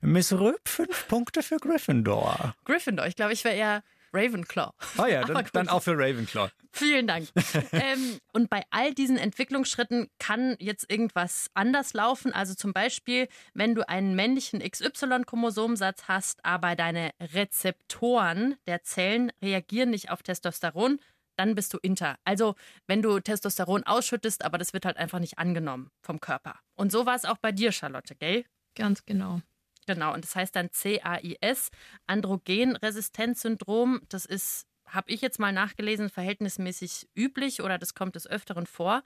Miss 0.01 0.31
Röp, 0.31 0.61
fünf 0.65 1.09
Punkte 1.09 1.43
für 1.43 1.57
Gryffindor. 1.57 2.55
Gryffindor, 2.63 3.05
ich 3.07 3.17
glaube, 3.17 3.33
ich 3.33 3.43
wäre 3.43 3.55
eher 3.55 3.83
Ravenclaw. 4.13 4.71
Oh 4.97 5.05
ja, 5.05 5.23
dann, 5.25 5.45
dann 5.53 5.69
auch 5.69 5.81
für 5.81 5.97
Ravenclaw. 5.97 6.49
Vielen 6.71 7.07
Dank. 7.07 7.27
ähm, 7.71 8.17
und 8.31 8.49
bei 8.49 8.63
all 8.71 8.93
diesen 8.93 9.17
Entwicklungsschritten 9.17 10.07
kann 10.19 10.55
jetzt 10.59 10.89
irgendwas 10.91 11.47
anders 11.53 11.93
laufen. 11.93 12.33
Also 12.33 12.55
zum 12.55 12.73
Beispiel, 12.73 13.27
wenn 13.53 13.75
du 13.75 13.87
einen 13.87 14.15
männlichen 14.15 14.59
XY-Chromosomsatz 14.59 16.07
hast, 16.07 16.43
aber 16.45 16.75
deine 16.75 17.11
Rezeptoren 17.19 18.55
der 18.67 18.83
Zellen 18.83 19.31
reagieren 19.43 19.91
nicht 19.91 20.09
auf 20.09 20.23
Testosteron, 20.23 20.99
dann 21.35 21.55
bist 21.55 21.73
du 21.73 21.79
inter. 21.81 22.17
Also 22.25 22.55
wenn 22.87 23.01
du 23.01 23.19
Testosteron 23.19 23.83
ausschüttest, 23.83 24.45
aber 24.45 24.57
das 24.57 24.73
wird 24.73 24.85
halt 24.85 24.97
einfach 24.97 25.19
nicht 25.19 25.37
angenommen 25.39 25.89
vom 26.01 26.19
Körper. 26.19 26.59
Und 26.75 26.91
so 26.91 27.05
war 27.05 27.15
es 27.15 27.25
auch 27.25 27.37
bei 27.37 27.51
dir, 27.51 27.71
Charlotte, 27.71 28.15
gell? 28.15 28.45
Ganz 28.75 29.05
genau. 29.05 29.41
Genau, 29.85 30.13
und 30.13 30.23
das 30.23 30.35
heißt 30.35 30.55
dann 30.55 30.69
CAIS, 30.71 31.69
Androgenresistenzsyndrom. 32.07 34.01
Das 34.09 34.25
ist, 34.25 34.65
habe 34.85 35.11
ich 35.11 35.21
jetzt 35.21 35.39
mal 35.39 35.51
nachgelesen, 35.51 36.09
verhältnismäßig 36.09 37.07
üblich 37.15 37.61
oder 37.61 37.77
das 37.77 37.93
kommt 37.93 38.15
des 38.15 38.27
Öfteren 38.27 38.65
vor. 38.65 39.03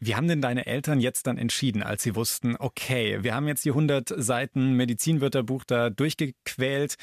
Wie 0.00 0.14
haben 0.14 0.28
denn 0.28 0.40
deine 0.40 0.66
Eltern 0.66 1.00
jetzt 1.00 1.26
dann 1.26 1.38
entschieden, 1.38 1.82
als 1.82 2.04
sie 2.04 2.14
wussten, 2.14 2.54
okay, 2.56 3.18
wir 3.22 3.34
haben 3.34 3.48
jetzt 3.48 3.64
die 3.64 3.70
100 3.70 4.14
Seiten 4.16 4.74
Medizinwörterbuch 4.74 5.64
da 5.64 5.90
durchgequält, 5.90 6.96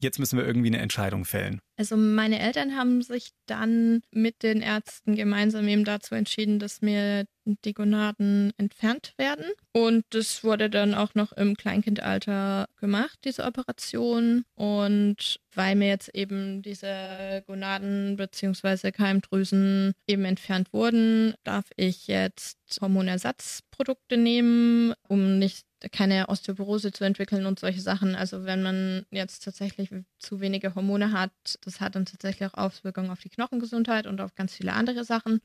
jetzt 0.00 0.18
müssen 0.18 0.38
wir 0.38 0.46
irgendwie 0.46 0.68
eine 0.68 0.78
Entscheidung 0.78 1.24
fällen? 1.24 1.60
Also 1.76 1.96
meine 1.96 2.38
Eltern 2.38 2.76
haben 2.76 3.02
sich 3.02 3.30
dann 3.46 4.02
mit 4.12 4.42
den 4.42 4.62
Ärzten 4.62 5.16
gemeinsam 5.16 5.66
eben 5.66 5.84
dazu 5.84 6.14
entschieden, 6.14 6.58
dass 6.60 6.82
mir 6.82 7.24
die 7.44 7.74
Gonaden 7.74 8.52
entfernt 8.56 9.12
werden. 9.18 9.46
Und 9.72 10.04
das 10.10 10.44
wurde 10.44 10.70
dann 10.70 10.94
auch 10.94 11.14
noch 11.14 11.32
im 11.32 11.56
Kleinkindalter 11.56 12.68
gemacht, 12.76 13.18
diese 13.24 13.44
Operation. 13.44 14.44
Und 14.54 15.40
weil 15.54 15.74
mir 15.74 15.88
jetzt 15.88 16.14
eben 16.14 16.62
diese 16.62 17.42
Gonaden 17.46 18.16
bzw. 18.16 18.92
Keimdrüsen 18.92 19.92
eben 20.06 20.24
entfernt 20.24 20.72
wurden, 20.72 21.34
darf 21.42 21.66
ich 21.76 22.06
jetzt 22.06 22.58
Hormonersatzprodukte 22.80 24.16
nehmen, 24.16 24.94
um 25.08 25.38
nicht 25.38 25.66
keine 25.92 26.28
Osteoporose 26.28 26.92
zu 26.92 27.04
entwickeln 27.04 27.46
und 27.46 27.58
solche 27.58 27.80
Sachen. 27.80 28.14
Also 28.14 28.44
wenn 28.44 28.62
man 28.62 29.06
jetzt 29.10 29.44
tatsächlich 29.44 29.90
zu 30.18 30.40
wenige 30.40 30.74
Hormone 30.74 31.12
hat, 31.12 31.32
das 31.62 31.80
hat 31.80 31.94
dann 31.94 32.06
tatsächlich 32.06 32.48
auch 32.48 32.58
Auswirkungen 32.58 33.10
auf 33.10 33.20
die 33.20 33.30
Knochengesundheit 33.30 34.06
und 34.06 34.20
auf 34.20 34.34
ganz 34.34 34.54
viele 34.54 34.72
andere 34.72 35.04
Sachen. 35.04 35.40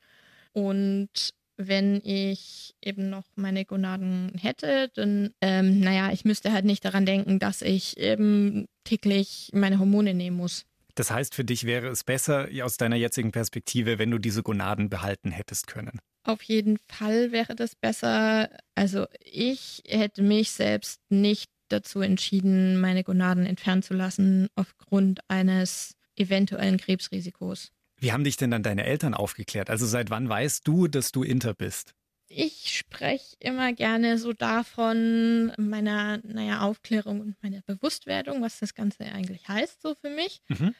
Und 0.54 1.34
wenn 1.58 2.02
ich 2.06 2.74
eben 2.82 3.10
noch 3.10 3.26
meine 3.36 3.66
Gonaden 3.66 4.32
hätte, 4.40 4.90
dann, 4.96 5.32
ähm, 5.42 5.82
naja, 5.82 6.12
ich 6.12 6.24
müsste 6.24 6.54
halt 6.54 6.64
nicht 6.64 6.86
daran 6.86 7.06
denken, 7.06 7.38
dass 7.38 7.62
ich 7.62 7.98
eben 7.98 8.66
täglich 8.86 9.50
meine 9.54 9.78
Hormone 9.78 10.14
nehmen 10.14 10.38
muss. 10.38 10.66
Das 10.96 11.12
heißt, 11.12 11.36
für 11.36 11.44
dich 11.44 11.66
wäre 11.66 11.88
es 11.88 12.04
besser 12.04 12.48
aus 12.64 12.78
deiner 12.78 12.96
jetzigen 12.96 13.32
Perspektive, 13.32 14.00
wenn 14.00 14.12
du 14.12 14.18
diese 14.18 14.42
Gonaden 14.42 14.90
behalten 14.90 15.32
hättest 15.32 15.68
können. 15.68 16.00
Auf 16.30 16.44
jeden 16.44 16.78
Fall 16.78 17.32
wäre 17.32 17.56
das 17.56 17.76
besser. 17.76 18.52
Also 18.76 19.08
ich 19.20 19.82
hätte 19.88 20.22
mich 20.22 20.52
selbst 20.52 21.02
nicht 21.10 21.50
dazu 21.70 22.02
entschieden, 22.02 22.80
meine 22.80 23.04
Gonaden 23.04 23.48
entfernen 23.48 23.82
zu 23.82 23.96
lassen 23.96 24.48
aufgrund 24.54 25.22
eines 25.28 25.96
eventuellen 26.16 26.78
Krebsrisikos. 26.78 27.72
Wie 28.00 28.12
haben 28.12 28.24
dich 28.24 28.38
denn 28.38 28.52
dann 28.52 28.62
deine 28.62 28.84
Eltern 28.86 29.16
aufgeklärt? 29.16 29.72
Also 29.72 29.88
seit 29.88 30.12
wann 30.12 30.30
weißt 30.30 30.68
du, 30.68 30.88
dass 30.88 31.12
du 31.12 31.24
Inter 31.24 31.56
bist? 31.56 31.96
Ich 32.28 32.78
spreche 32.78 33.36
immer 33.40 33.74
gerne 33.74 34.20
so 34.20 34.32
davon, 34.32 35.52
meiner, 35.58 36.20
naja, 36.22 36.62
Aufklärung 36.62 37.22
und 37.22 37.42
meiner 37.42 37.64
Bewusstwerdung, 37.64 38.44
was 38.44 38.60
das 38.60 38.76
Ganze 38.76 39.06
eigentlich 39.06 39.48
heißt, 39.48 39.82
so 39.82 39.96
für 39.96 40.12
mich. 40.12 40.44
Mhm. 40.48 40.76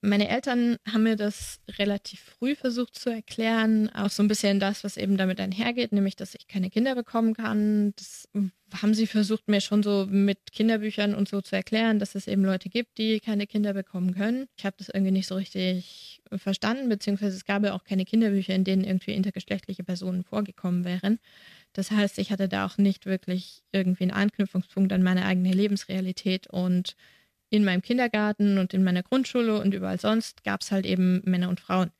Meine 0.00 0.28
Eltern 0.28 0.76
haben 0.86 1.02
mir 1.02 1.16
das 1.16 1.58
relativ 1.76 2.20
früh 2.20 2.54
versucht 2.54 2.94
zu 2.94 3.10
erklären, 3.10 3.90
auch 3.90 4.10
so 4.10 4.22
ein 4.22 4.28
bisschen 4.28 4.60
das, 4.60 4.84
was 4.84 4.96
eben 4.96 5.16
damit 5.16 5.40
einhergeht, 5.40 5.90
nämlich, 5.90 6.14
dass 6.14 6.36
ich 6.36 6.46
keine 6.46 6.70
Kinder 6.70 6.94
bekommen 6.94 7.34
kann. 7.34 7.94
Das 7.96 8.28
haben 8.80 8.94
sie 8.94 9.08
versucht, 9.08 9.48
mir 9.48 9.60
schon 9.60 9.82
so 9.82 10.06
mit 10.08 10.52
Kinderbüchern 10.52 11.16
und 11.16 11.28
so 11.28 11.40
zu 11.40 11.56
erklären, 11.56 11.98
dass 11.98 12.14
es 12.14 12.28
eben 12.28 12.44
Leute 12.44 12.68
gibt, 12.68 12.98
die 12.98 13.18
keine 13.18 13.48
Kinder 13.48 13.74
bekommen 13.74 14.14
können. 14.14 14.46
Ich 14.56 14.64
habe 14.64 14.76
das 14.78 14.88
irgendwie 14.88 15.10
nicht 15.10 15.26
so 15.26 15.34
richtig 15.34 16.22
verstanden, 16.36 16.88
beziehungsweise 16.88 17.36
es 17.36 17.44
gab 17.44 17.64
ja 17.64 17.74
auch 17.74 17.82
keine 17.82 18.04
Kinderbücher, 18.04 18.54
in 18.54 18.62
denen 18.62 18.84
irgendwie 18.84 19.14
intergeschlechtliche 19.14 19.82
Personen 19.82 20.22
vorgekommen 20.22 20.84
wären. 20.84 21.18
Das 21.72 21.90
heißt, 21.90 22.18
ich 22.18 22.30
hatte 22.30 22.48
da 22.48 22.66
auch 22.66 22.78
nicht 22.78 23.06
wirklich 23.06 23.64
irgendwie 23.72 24.04
einen 24.04 24.12
Anknüpfungspunkt 24.12 24.92
an 24.92 25.02
meine 25.02 25.24
eigene 25.24 25.52
Lebensrealität 25.52 26.46
und 26.46 26.94
in 27.50 27.64
meinem 27.64 27.82
Kindergarten 27.82 28.58
und 28.58 28.74
in 28.74 28.84
meiner 28.84 29.02
Grundschule 29.02 29.60
und 29.60 29.74
überall 29.74 29.98
sonst 29.98 30.44
gab 30.44 30.62
es 30.62 30.70
halt 30.70 30.86
eben 30.86 31.22
Männer 31.24 31.48
und 31.48 31.60
Frauen. 31.60 31.90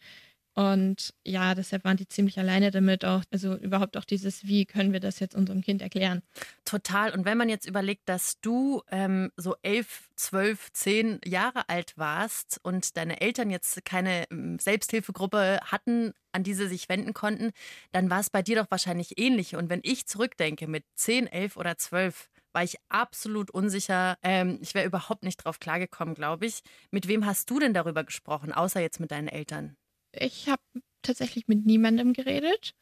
Und 0.59 1.14
ja, 1.25 1.55
deshalb 1.55 1.85
waren 1.85 1.99
die 1.99 2.09
ziemlich 2.09 2.37
alleine 2.37 2.73
damit 2.73 3.05
auch, 3.05 3.23
also 3.31 3.55
überhaupt 3.55 3.97
auch 3.97 4.05
dieses, 4.05 4.45
wie 4.49 4.67
können 4.67 4.93
wir 4.93 4.99
das 4.99 5.21
jetzt 5.21 5.37
unserem 5.37 5.61
Kind 5.61 5.83
erklären? 5.83 6.21
Total. 6.64 7.12
Und 7.12 7.25
wenn 7.25 7.38
man 7.38 7.49
jetzt 7.49 7.69
überlegt, 7.69 8.09
dass 8.09 8.40
du 8.40 8.83
ähm, 8.90 9.31
so 9.37 9.55
elf, 9.62 10.09
zwölf, 10.17 10.73
zehn 10.73 11.21
Jahre 11.25 11.69
alt 11.69 11.93
warst 11.97 12.59
und 12.64 12.97
deine 12.97 13.21
Eltern 13.21 13.50
jetzt 13.50 13.85
keine 13.85 14.25
ähm, 14.33 14.59
Selbsthilfegruppe 14.59 15.61
hatten, 15.62 16.12
an 16.33 16.43
die 16.43 16.55
sie 16.55 16.67
sich 16.67 16.88
wenden 16.88 17.14
konnten, 17.14 17.52
dann 17.93 18.11
war 18.11 18.19
es 18.19 18.28
bei 18.28 18.43
dir 18.43 18.57
doch 18.57 18.69
wahrscheinlich 18.69 19.17
ähnlich. 19.17 19.55
Und 19.55 19.71
wenn 19.71 19.81
ich 19.85 20.09
zurückdenke 20.09 20.67
mit 20.67 20.83
zehn, 20.97 21.28
elf 21.28 21.57
oder 21.57 21.78
zwölf, 21.78 22.31
war 22.52 22.64
ich 22.64 22.76
absolut 22.88 23.50
unsicher. 23.50 24.17
Ähm, 24.23 24.59
ich 24.61 24.75
wäre 24.75 24.87
überhaupt 24.87 25.25
nicht 25.25 25.38
drauf 25.38 25.61
klargekommen, 25.61 26.14
glaube 26.14 26.47
ich. 26.47 26.61
Mit 26.90 27.09
wem 27.09 27.26
hast 27.26 27.50
du 27.50 27.59
denn 27.59 27.75
darüber 27.75 28.05
gesprochen, 28.05 28.52
außer 28.52 28.81
jetzt 28.81 29.00
mit 29.00 29.11
deinen 29.11 29.28
Eltern? 29.28 29.76
Ich 30.12 30.49
habe 30.49 30.62
tatsächlich 31.02 31.49
mit 31.49 31.67
niemandem 31.67 32.12
geredet, 32.12 32.75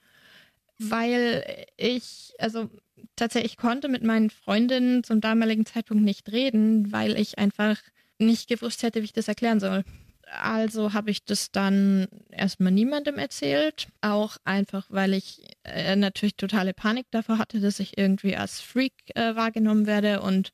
weil 0.78 1.66
ich, 1.76 2.34
also 2.38 2.70
tatsächlich 3.16 3.56
konnte 3.56 3.88
mit 3.88 4.02
meinen 4.02 4.30
Freundinnen 4.30 5.04
zum 5.04 5.20
damaligen 5.20 5.66
Zeitpunkt 5.66 6.04
nicht 6.04 6.30
reden, 6.32 6.92
weil 6.92 7.18
ich 7.18 7.38
einfach 7.38 7.78
nicht 8.18 8.48
gewusst 8.48 8.82
hätte, 8.82 9.00
wie 9.00 9.06
ich 9.06 9.12
das 9.12 9.28
erklären 9.28 9.60
soll. 9.60 9.84
Also 10.26 10.92
habe 10.92 11.10
ich 11.10 11.24
das 11.24 11.52
dann 11.52 12.08
erstmal 12.30 12.72
niemandem 12.72 13.16
erzählt. 13.16 13.88
Auch 14.00 14.36
einfach, 14.44 14.86
weil 14.90 15.14
ich 15.14 15.42
äh, 15.64 15.94
natürlich 15.96 16.36
totale 16.36 16.74
Panik 16.74 17.06
davor 17.10 17.38
hatte, 17.38 17.60
dass 17.60 17.80
ich 17.80 17.96
irgendwie 17.96 18.36
als 18.36 18.60
Freak 18.60 18.92
äh, 19.14 19.36
wahrgenommen 19.36 19.86
werde 19.86 20.20
und 20.20 20.52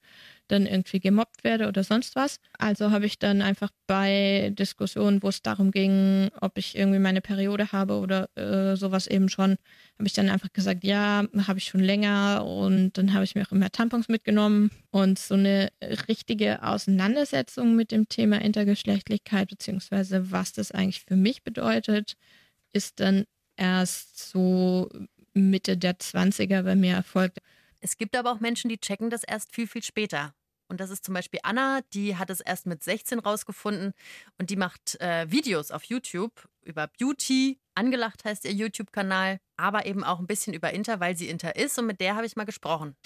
dann 0.52 0.66
irgendwie 0.66 1.00
gemobbt 1.00 1.44
werde 1.44 1.66
oder 1.66 1.82
sonst 1.82 2.14
was. 2.14 2.38
Also 2.58 2.90
habe 2.90 3.06
ich 3.06 3.18
dann 3.18 3.42
einfach 3.42 3.70
bei 3.86 4.52
Diskussionen, 4.56 5.22
wo 5.22 5.28
es 5.28 5.42
darum 5.42 5.70
ging, 5.70 6.30
ob 6.40 6.58
ich 6.58 6.76
irgendwie 6.76 6.98
meine 6.98 7.20
Periode 7.20 7.72
habe 7.72 7.94
oder 7.94 8.28
äh, 8.36 8.76
sowas 8.76 9.06
eben 9.06 9.28
schon, 9.28 9.56
habe 9.98 10.06
ich 10.06 10.12
dann 10.12 10.28
einfach 10.28 10.52
gesagt, 10.52 10.84
ja, 10.84 11.24
habe 11.46 11.58
ich 11.58 11.64
schon 11.64 11.80
länger 11.80 12.44
und 12.44 12.98
dann 12.98 13.14
habe 13.14 13.24
ich 13.24 13.34
mir 13.34 13.46
auch 13.46 13.52
immer 13.52 13.70
Tampons 13.70 14.08
mitgenommen 14.08 14.70
und 14.90 15.18
so 15.18 15.34
eine 15.34 15.70
richtige 16.08 16.62
Auseinandersetzung 16.62 17.74
mit 17.74 17.90
dem 17.90 18.08
Thema 18.08 18.40
Intergeschlechtlichkeit 18.40 19.48
beziehungsweise 19.48 20.30
was 20.30 20.52
das 20.52 20.70
eigentlich 20.70 21.00
für 21.00 21.16
mich 21.16 21.42
bedeutet, 21.42 22.14
ist 22.72 23.00
dann 23.00 23.24
erst 23.56 24.30
so 24.30 24.88
Mitte 25.34 25.76
der 25.76 25.98
20er 25.98 26.62
bei 26.62 26.76
mir 26.76 26.94
erfolgt. 26.94 27.38
Es 27.80 27.96
gibt 27.96 28.16
aber 28.16 28.32
auch 28.32 28.40
Menschen, 28.40 28.68
die 28.68 28.78
checken 28.78 29.10
das 29.10 29.24
erst 29.24 29.54
viel, 29.54 29.66
viel 29.66 29.82
später. 29.82 30.34
Und 30.72 30.80
das 30.80 30.88
ist 30.88 31.04
zum 31.04 31.12
Beispiel 31.12 31.38
Anna, 31.42 31.82
die 31.92 32.16
hat 32.16 32.30
es 32.30 32.40
erst 32.40 32.64
mit 32.64 32.82
16 32.82 33.18
rausgefunden 33.18 33.92
und 34.38 34.48
die 34.48 34.56
macht 34.56 34.98
äh, 35.02 35.30
Videos 35.30 35.70
auf 35.70 35.84
YouTube 35.84 36.48
über 36.62 36.88
Beauty. 36.98 37.60
Angelacht 37.74 38.24
heißt 38.24 38.46
ihr 38.46 38.52
YouTube-Kanal, 38.52 39.38
aber 39.58 39.84
eben 39.84 40.02
auch 40.02 40.18
ein 40.18 40.26
bisschen 40.26 40.54
über 40.54 40.72
Inter, 40.72 40.98
weil 40.98 41.14
sie 41.14 41.28
Inter 41.28 41.56
ist 41.56 41.78
und 41.78 41.84
mit 41.84 42.00
der 42.00 42.16
habe 42.16 42.24
ich 42.24 42.36
mal 42.36 42.44
gesprochen. 42.44 42.96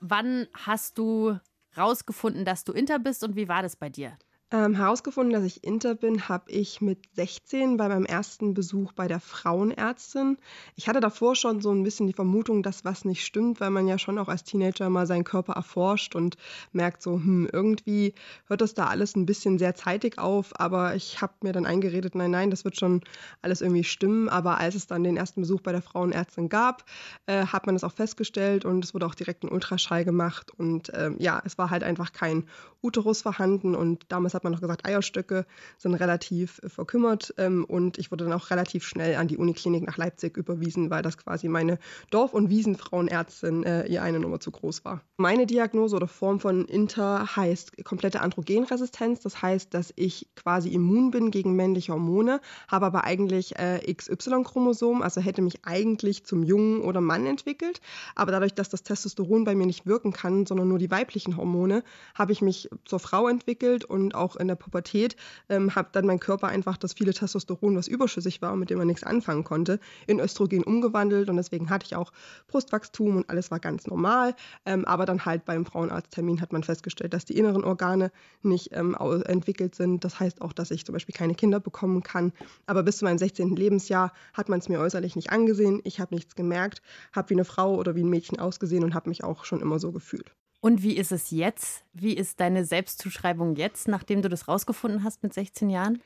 Wann 0.00 0.48
hast 0.54 0.96
du 0.96 1.38
rausgefunden, 1.76 2.46
dass 2.46 2.64
du 2.64 2.72
Inter 2.72 2.98
bist 2.98 3.22
und 3.22 3.36
wie 3.36 3.48
war 3.48 3.60
das 3.60 3.76
bei 3.76 3.90
dir? 3.90 4.16
Ähm, 4.50 4.74
herausgefunden, 4.74 5.34
dass 5.34 5.44
ich 5.44 5.62
Inter 5.62 5.94
bin, 5.94 6.26
habe 6.26 6.50
ich 6.50 6.80
mit 6.80 7.00
16 7.16 7.76
bei 7.76 7.86
meinem 7.86 8.06
ersten 8.06 8.54
Besuch 8.54 8.92
bei 8.92 9.06
der 9.06 9.20
Frauenärztin. 9.20 10.38
Ich 10.74 10.88
hatte 10.88 11.00
davor 11.00 11.36
schon 11.36 11.60
so 11.60 11.70
ein 11.70 11.82
bisschen 11.82 12.06
die 12.06 12.14
Vermutung, 12.14 12.62
dass 12.62 12.82
was 12.82 13.04
nicht 13.04 13.26
stimmt, 13.26 13.60
weil 13.60 13.68
man 13.68 13.86
ja 13.86 13.98
schon 13.98 14.18
auch 14.18 14.28
als 14.28 14.44
Teenager 14.44 14.88
mal 14.88 15.06
seinen 15.06 15.24
Körper 15.24 15.52
erforscht 15.52 16.14
und 16.14 16.38
merkt 16.72 17.02
so, 17.02 17.16
hm, 17.16 17.46
irgendwie 17.52 18.14
hört 18.46 18.62
das 18.62 18.72
da 18.72 18.86
alles 18.86 19.16
ein 19.16 19.26
bisschen 19.26 19.58
sehr 19.58 19.74
zeitig 19.74 20.18
auf. 20.18 20.58
Aber 20.58 20.94
ich 20.94 21.20
habe 21.20 21.34
mir 21.42 21.52
dann 21.52 21.66
eingeredet, 21.66 22.14
nein, 22.14 22.30
nein, 22.30 22.50
das 22.50 22.64
wird 22.64 22.78
schon 22.78 23.02
alles 23.42 23.60
irgendwie 23.60 23.84
stimmen. 23.84 24.30
Aber 24.30 24.56
als 24.56 24.74
es 24.74 24.86
dann 24.86 25.04
den 25.04 25.18
ersten 25.18 25.42
Besuch 25.42 25.60
bei 25.60 25.72
der 25.72 25.82
Frauenärztin 25.82 26.48
gab, 26.48 26.86
äh, 27.26 27.44
hat 27.44 27.66
man 27.66 27.74
das 27.74 27.84
auch 27.84 27.92
festgestellt 27.92 28.64
und 28.64 28.82
es 28.82 28.94
wurde 28.94 29.04
auch 29.04 29.14
direkt 29.14 29.44
ein 29.44 29.50
Ultraschall 29.50 30.06
gemacht. 30.06 30.50
Und 30.56 30.88
äh, 30.94 31.10
ja, 31.18 31.42
es 31.44 31.58
war 31.58 31.68
halt 31.68 31.84
einfach 31.84 32.14
kein 32.14 32.46
Uterus 32.80 33.20
vorhanden 33.20 33.74
und 33.74 34.06
damals 34.08 34.37
hat 34.38 34.44
man 34.44 34.52
noch 34.52 34.60
gesagt, 34.60 34.86
Eierstöcke 34.86 35.46
sind 35.78 35.94
relativ 35.94 36.60
äh, 36.62 36.68
verkümmert. 36.68 37.34
Ähm, 37.38 37.64
und 37.64 37.98
ich 37.98 38.10
wurde 38.10 38.24
dann 38.24 38.32
auch 38.32 38.50
relativ 38.50 38.84
schnell 38.84 39.16
an 39.16 39.28
die 39.28 39.36
Uniklinik 39.36 39.84
nach 39.84 39.96
Leipzig 39.96 40.36
überwiesen, 40.36 40.90
weil 40.90 41.02
das 41.02 41.18
quasi 41.18 41.48
meine 41.48 41.78
Dorf- 42.10 42.32
und 42.32 42.50
Wiesenfrauenärztin 42.50 43.64
äh, 43.64 43.86
ihr 43.86 44.02
eine 44.02 44.20
Nummer 44.20 44.38
zu 44.38 44.50
groß 44.50 44.84
war. 44.84 45.02
Meine 45.16 45.46
Diagnose 45.46 45.96
oder 45.96 46.06
Form 46.06 46.38
von 46.38 46.64
Inter 46.66 47.36
heißt 47.36 47.84
komplette 47.84 48.20
Androgenresistenz. 48.20 49.20
Das 49.20 49.42
heißt, 49.42 49.74
dass 49.74 49.92
ich 49.96 50.28
quasi 50.36 50.68
immun 50.68 51.10
bin 51.10 51.30
gegen 51.30 51.56
männliche 51.56 51.92
Hormone, 51.92 52.40
habe 52.68 52.86
aber 52.86 53.04
eigentlich 53.04 53.58
äh, 53.58 53.80
XY-Chromosom, 53.92 55.02
also 55.02 55.20
hätte 55.20 55.42
mich 55.42 55.64
eigentlich 55.64 56.24
zum 56.24 56.44
Jungen 56.44 56.82
oder 56.82 57.00
Mann 57.00 57.26
entwickelt. 57.26 57.80
Aber 58.14 58.30
dadurch, 58.30 58.54
dass 58.54 58.68
das 58.68 58.84
Testosteron 58.84 59.42
bei 59.44 59.56
mir 59.56 59.66
nicht 59.66 59.86
wirken 59.86 60.12
kann, 60.12 60.46
sondern 60.46 60.68
nur 60.68 60.78
die 60.78 60.90
weiblichen 60.90 61.36
Hormone, 61.36 61.82
habe 62.14 62.30
ich 62.30 62.40
mich 62.40 62.70
zur 62.84 63.00
Frau 63.00 63.26
entwickelt 63.26 63.84
und 63.84 64.14
auch 64.14 64.27
in 64.36 64.48
der 64.48 64.54
Pubertät 64.54 65.16
ähm, 65.48 65.74
habe 65.74 65.88
dann 65.92 66.06
mein 66.06 66.20
Körper 66.20 66.48
einfach 66.48 66.76
das 66.76 66.94
viele 66.94 67.12
Testosteron, 67.12 67.76
was 67.76 67.88
überschüssig 67.88 68.42
war, 68.42 68.56
mit 68.56 68.70
dem 68.70 68.78
man 68.78 68.86
nichts 68.86 69.04
anfangen 69.04 69.44
konnte, 69.44 69.80
in 70.06 70.20
Östrogen 70.20 70.64
umgewandelt 70.64 71.28
und 71.28 71.36
deswegen 71.36 71.70
hatte 71.70 71.86
ich 71.86 71.96
auch 71.96 72.12
Brustwachstum 72.48 73.16
und 73.16 73.30
alles 73.30 73.50
war 73.50 73.60
ganz 73.60 73.86
normal. 73.86 74.34
Ähm, 74.66 74.84
aber 74.84 75.06
dann 75.06 75.24
halt 75.24 75.44
beim 75.44 75.64
Frauenarzttermin 75.64 76.40
hat 76.40 76.52
man 76.52 76.62
festgestellt, 76.62 77.14
dass 77.14 77.24
die 77.24 77.36
inneren 77.36 77.64
Organe 77.64 78.10
nicht 78.42 78.70
ähm, 78.72 78.96
entwickelt 79.26 79.74
sind. 79.74 80.04
Das 80.04 80.20
heißt 80.20 80.42
auch, 80.42 80.52
dass 80.52 80.70
ich 80.70 80.84
zum 80.84 80.92
Beispiel 80.92 81.14
keine 81.14 81.34
Kinder 81.34 81.60
bekommen 81.60 82.02
kann. 82.02 82.32
Aber 82.66 82.82
bis 82.82 82.98
zu 82.98 83.04
meinem 83.04 83.18
16. 83.18 83.56
Lebensjahr 83.56 84.12
hat 84.32 84.48
man 84.48 84.58
es 84.58 84.68
mir 84.68 84.80
äußerlich 84.80 85.16
nicht 85.16 85.30
angesehen. 85.30 85.80
Ich 85.84 86.00
habe 86.00 86.14
nichts 86.14 86.34
gemerkt, 86.34 86.82
habe 87.12 87.30
wie 87.30 87.34
eine 87.34 87.44
Frau 87.44 87.76
oder 87.76 87.94
wie 87.94 88.02
ein 88.02 88.10
Mädchen 88.10 88.38
ausgesehen 88.38 88.84
und 88.84 88.94
habe 88.94 89.08
mich 89.08 89.24
auch 89.24 89.44
schon 89.44 89.60
immer 89.60 89.78
so 89.78 89.92
gefühlt. 89.92 90.32
Und 90.60 90.82
wie 90.82 90.96
ist 90.96 91.12
es 91.12 91.30
jetzt? 91.30 91.84
Wie 91.92 92.14
ist 92.14 92.40
deine 92.40 92.64
Selbstzuschreibung 92.64 93.54
jetzt, 93.56 93.86
nachdem 93.86 94.22
du 94.22 94.28
das 94.28 94.48
rausgefunden 94.48 95.04
hast 95.04 95.22
mit 95.22 95.32
16 95.32 95.70
Jahren? 95.70 96.02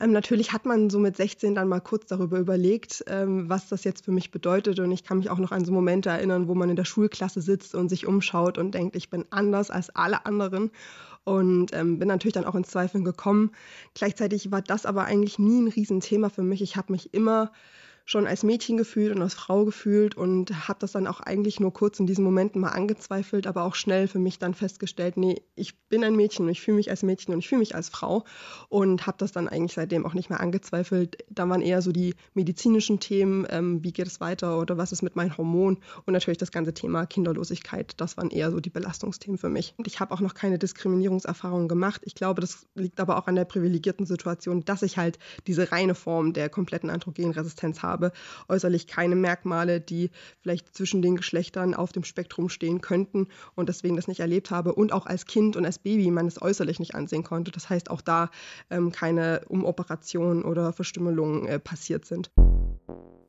Ähm, 0.00 0.12
natürlich 0.12 0.52
hat 0.52 0.64
man 0.64 0.90
so 0.90 0.98
mit 0.98 1.16
16 1.16 1.54
dann 1.54 1.68
mal 1.68 1.80
kurz 1.80 2.06
darüber 2.06 2.38
überlegt, 2.38 3.02
ähm, 3.08 3.48
was 3.48 3.68
das 3.68 3.84
jetzt 3.84 4.04
für 4.04 4.12
mich 4.12 4.30
bedeutet. 4.30 4.78
Und 4.78 4.92
ich 4.92 5.02
kann 5.04 5.18
mich 5.18 5.30
auch 5.30 5.38
noch 5.38 5.50
an 5.50 5.64
so 5.64 5.72
Momente 5.72 6.10
erinnern, 6.10 6.46
wo 6.48 6.54
man 6.54 6.70
in 6.70 6.76
der 6.76 6.84
Schulklasse 6.84 7.40
sitzt 7.40 7.74
und 7.74 7.88
sich 7.88 8.06
umschaut 8.06 8.58
und 8.58 8.72
denkt, 8.72 8.94
ich 8.94 9.10
bin 9.10 9.24
anders 9.30 9.70
als 9.70 9.90
alle 9.90 10.24
anderen. 10.26 10.70
Und 11.24 11.74
ähm, 11.74 11.98
bin 11.98 12.08
natürlich 12.08 12.34
dann 12.34 12.46
auch 12.46 12.54
ins 12.54 12.68
Zweifeln 12.68 13.04
gekommen. 13.04 13.50
Gleichzeitig 13.94 14.50
war 14.50 14.62
das 14.62 14.86
aber 14.86 15.04
eigentlich 15.04 15.38
nie 15.38 15.60
ein 15.60 15.68
Riesenthema 15.68 16.30
für 16.30 16.42
mich. 16.42 16.62
Ich 16.62 16.76
habe 16.76 16.92
mich 16.92 17.12
immer 17.12 17.52
schon 18.08 18.26
als 18.26 18.42
Mädchen 18.42 18.78
gefühlt 18.78 19.14
und 19.14 19.20
als 19.20 19.34
Frau 19.34 19.66
gefühlt 19.66 20.16
und 20.16 20.66
habe 20.66 20.78
das 20.80 20.92
dann 20.92 21.06
auch 21.06 21.20
eigentlich 21.20 21.60
nur 21.60 21.74
kurz 21.74 22.00
in 22.00 22.06
diesen 22.06 22.24
Momenten 22.24 22.58
mal 22.58 22.70
angezweifelt, 22.70 23.46
aber 23.46 23.64
auch 23.64 23.74
schnell 23.74 24.08
für 24.08 24.18
mich 24.18 24.38
dann 24.38 24.54
festgestellt, 24.54 25.18
nee, 25.18 25.42
ich 25.56 25.78
bin 25.90 26.02
ein 26.02 26.16
Mädchen 26.16 26.46
und 26.46 26.50
ich 26.50 26.62
fühle 26.62 26.78
mich 26.78 26.88
als 26.88 27.02
Mädchen 27.02 27.34
und 27.34 27.40
ich 27.40 27.48
fühle 27.48 27.58
mich 27.58 27.74
als 27.74 27.90
Frau 27.90 28.24
und 28.70 29.06
habe 29.06 29.18
das 29.18 29.32
dann 29.32 29.46
eigentlich 29.46 29.74
seitdem 29.74 30.06
auch 30.06 30.14
nicht 30.14 30.30
mehr 30.30 30.40
angezweifelt. 30.40 31.18
Da 31.28 31.46
waren 31.50 31.60
eher 31.60 31.82
so 31.82 31.92
die 31.92 32.14
medizinischen 32.32 32.98
Themen, 32.98 33.46
ähm, 33.50 33.84
wie 33.84 33.92
geht 33.92 34.06
es 34.06 34.22
weiter 34.22 34.58
oder 34.58 34.78
was 34.78 34.90
ist 34.90 35.02
mit 35.02 35.14
meinen 35.14 35.36
Hormonen 35.36 35.76
und 36.06 36.14
natürlich 36.14 36.38
das 36.38 36.50
ganze 36.50 36.72
Thema 36.72 37.04
Kinderlosigkeit, 37.04 37.92
das 37.98 38.16
waren 38.16 38.30
eher 38.30 38.50
so 38.50 38.60
die 38.60 38.70
Belastungsthemen 38.70 39.36
für 39.36 39.50
mich. 39.50 39.74
Und 39.76 39.86
ich 39.86 40.00
habe 40.00 40.14
auch 40.14 40.20
noch 40.20 40.32
keine 40.32 40.58
Diskriminierungserfahrungen 40.58 41.68
gemacht. 41.68 42.00
Ich 42.04 42.14
glaube, 42.14 42.40
das 42.40 42.66
liegt 42.74 43.00
aber 43.00 43.18
auch 43.18 43.26
an 43.26 43.34
der 43.34 43.44
privilegierten 43.44 44.06
Situation, 44.06 44.64
dass 44.64 44.80
ich 44.80 44.96
halt 44.96 45.18
diese 45.46 45.70
reine 45.72 45.94
Form 45.94 46.32
der 46.32 46.48
kompletten 46.48 46.88
Androgenresistenz 46.88 47.82
habe 47.82 47.97
habe, 47.98 48.12
äußerlich 48.48 48.86
keine 48.86 49.16
Merkmale, 49.16 49.80
die 49.80 50.10
vielleicht 50.40 50.74
zwischen 50.74 51.02
den 51.02 51.16
Geschlechtern 51.16 51.74
auf 51.74 51.92
dem 51.92 52.04
Spektrum 52.04 52.48
stehen 52.48 52.80
könnten 52.80 53.26
und 53.54 53.68
deswegen 53.68 53.96
das 53.96 54.08
nicht 54.08 54.20
erlebt 54.20 54.50
habe 54.50 54.74
und 54.74 54.92
auch 54.92 55.06
als 55.06 55.26
Kind 55.26 55.56
und 55.56 55.64
als 55.64 55.78
Baby 55.78 56.10
man 56.10 56.26
es 56.26 56.40
äußerlich 56.40 56.78
nicht 56.78 56.94
ansehen 56.94 57.24
konnte. 57.24 57.50
Das 57.50 57.68
heißt 57.68 57.90
auch 57.90 58.00
da 58.00 58.30
ähm, 58.70 58.92
keine 58.92 59.42
Umoperationen 59.48 60.44
oder 60.44 60.72
Verstümmelungen 60.72 61.46
äh, 61.46 61.58
passiert 61.58 62.04
sind. 62.04 62.30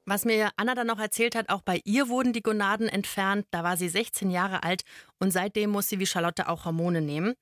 Was 0.10 0.25
mir 0.25 0.50
Anna 0.56 0.74
dann 0.74 0.88
noch 0.88 0.98
erzählt 0.98 1.36
hat, 1.36 1.50
auch 1.50 1.62
bei 1.62 1.82
ihr 1.86 2.10
wurden 2.10 2.34
die 2.34 2.42
Gonaden 2.42 2.89
entfernt. 2.89 3.46
Da 3.51 3.63
war 3.63 3.78
sie 3.78 3.89
16 3.89 4.32
Jahre 4.32 4.63
alt 4.63 4.82
und 5.20 5.30
seitdem 5.30 5.70
muss 5.70 5.88
sie 5.88 6.00
wie 6.00 6.08
Charlotte 6.08 6.50
auch 6.50 6.66
Hormone 6.66 7.00
nehmen. 7.00 7.36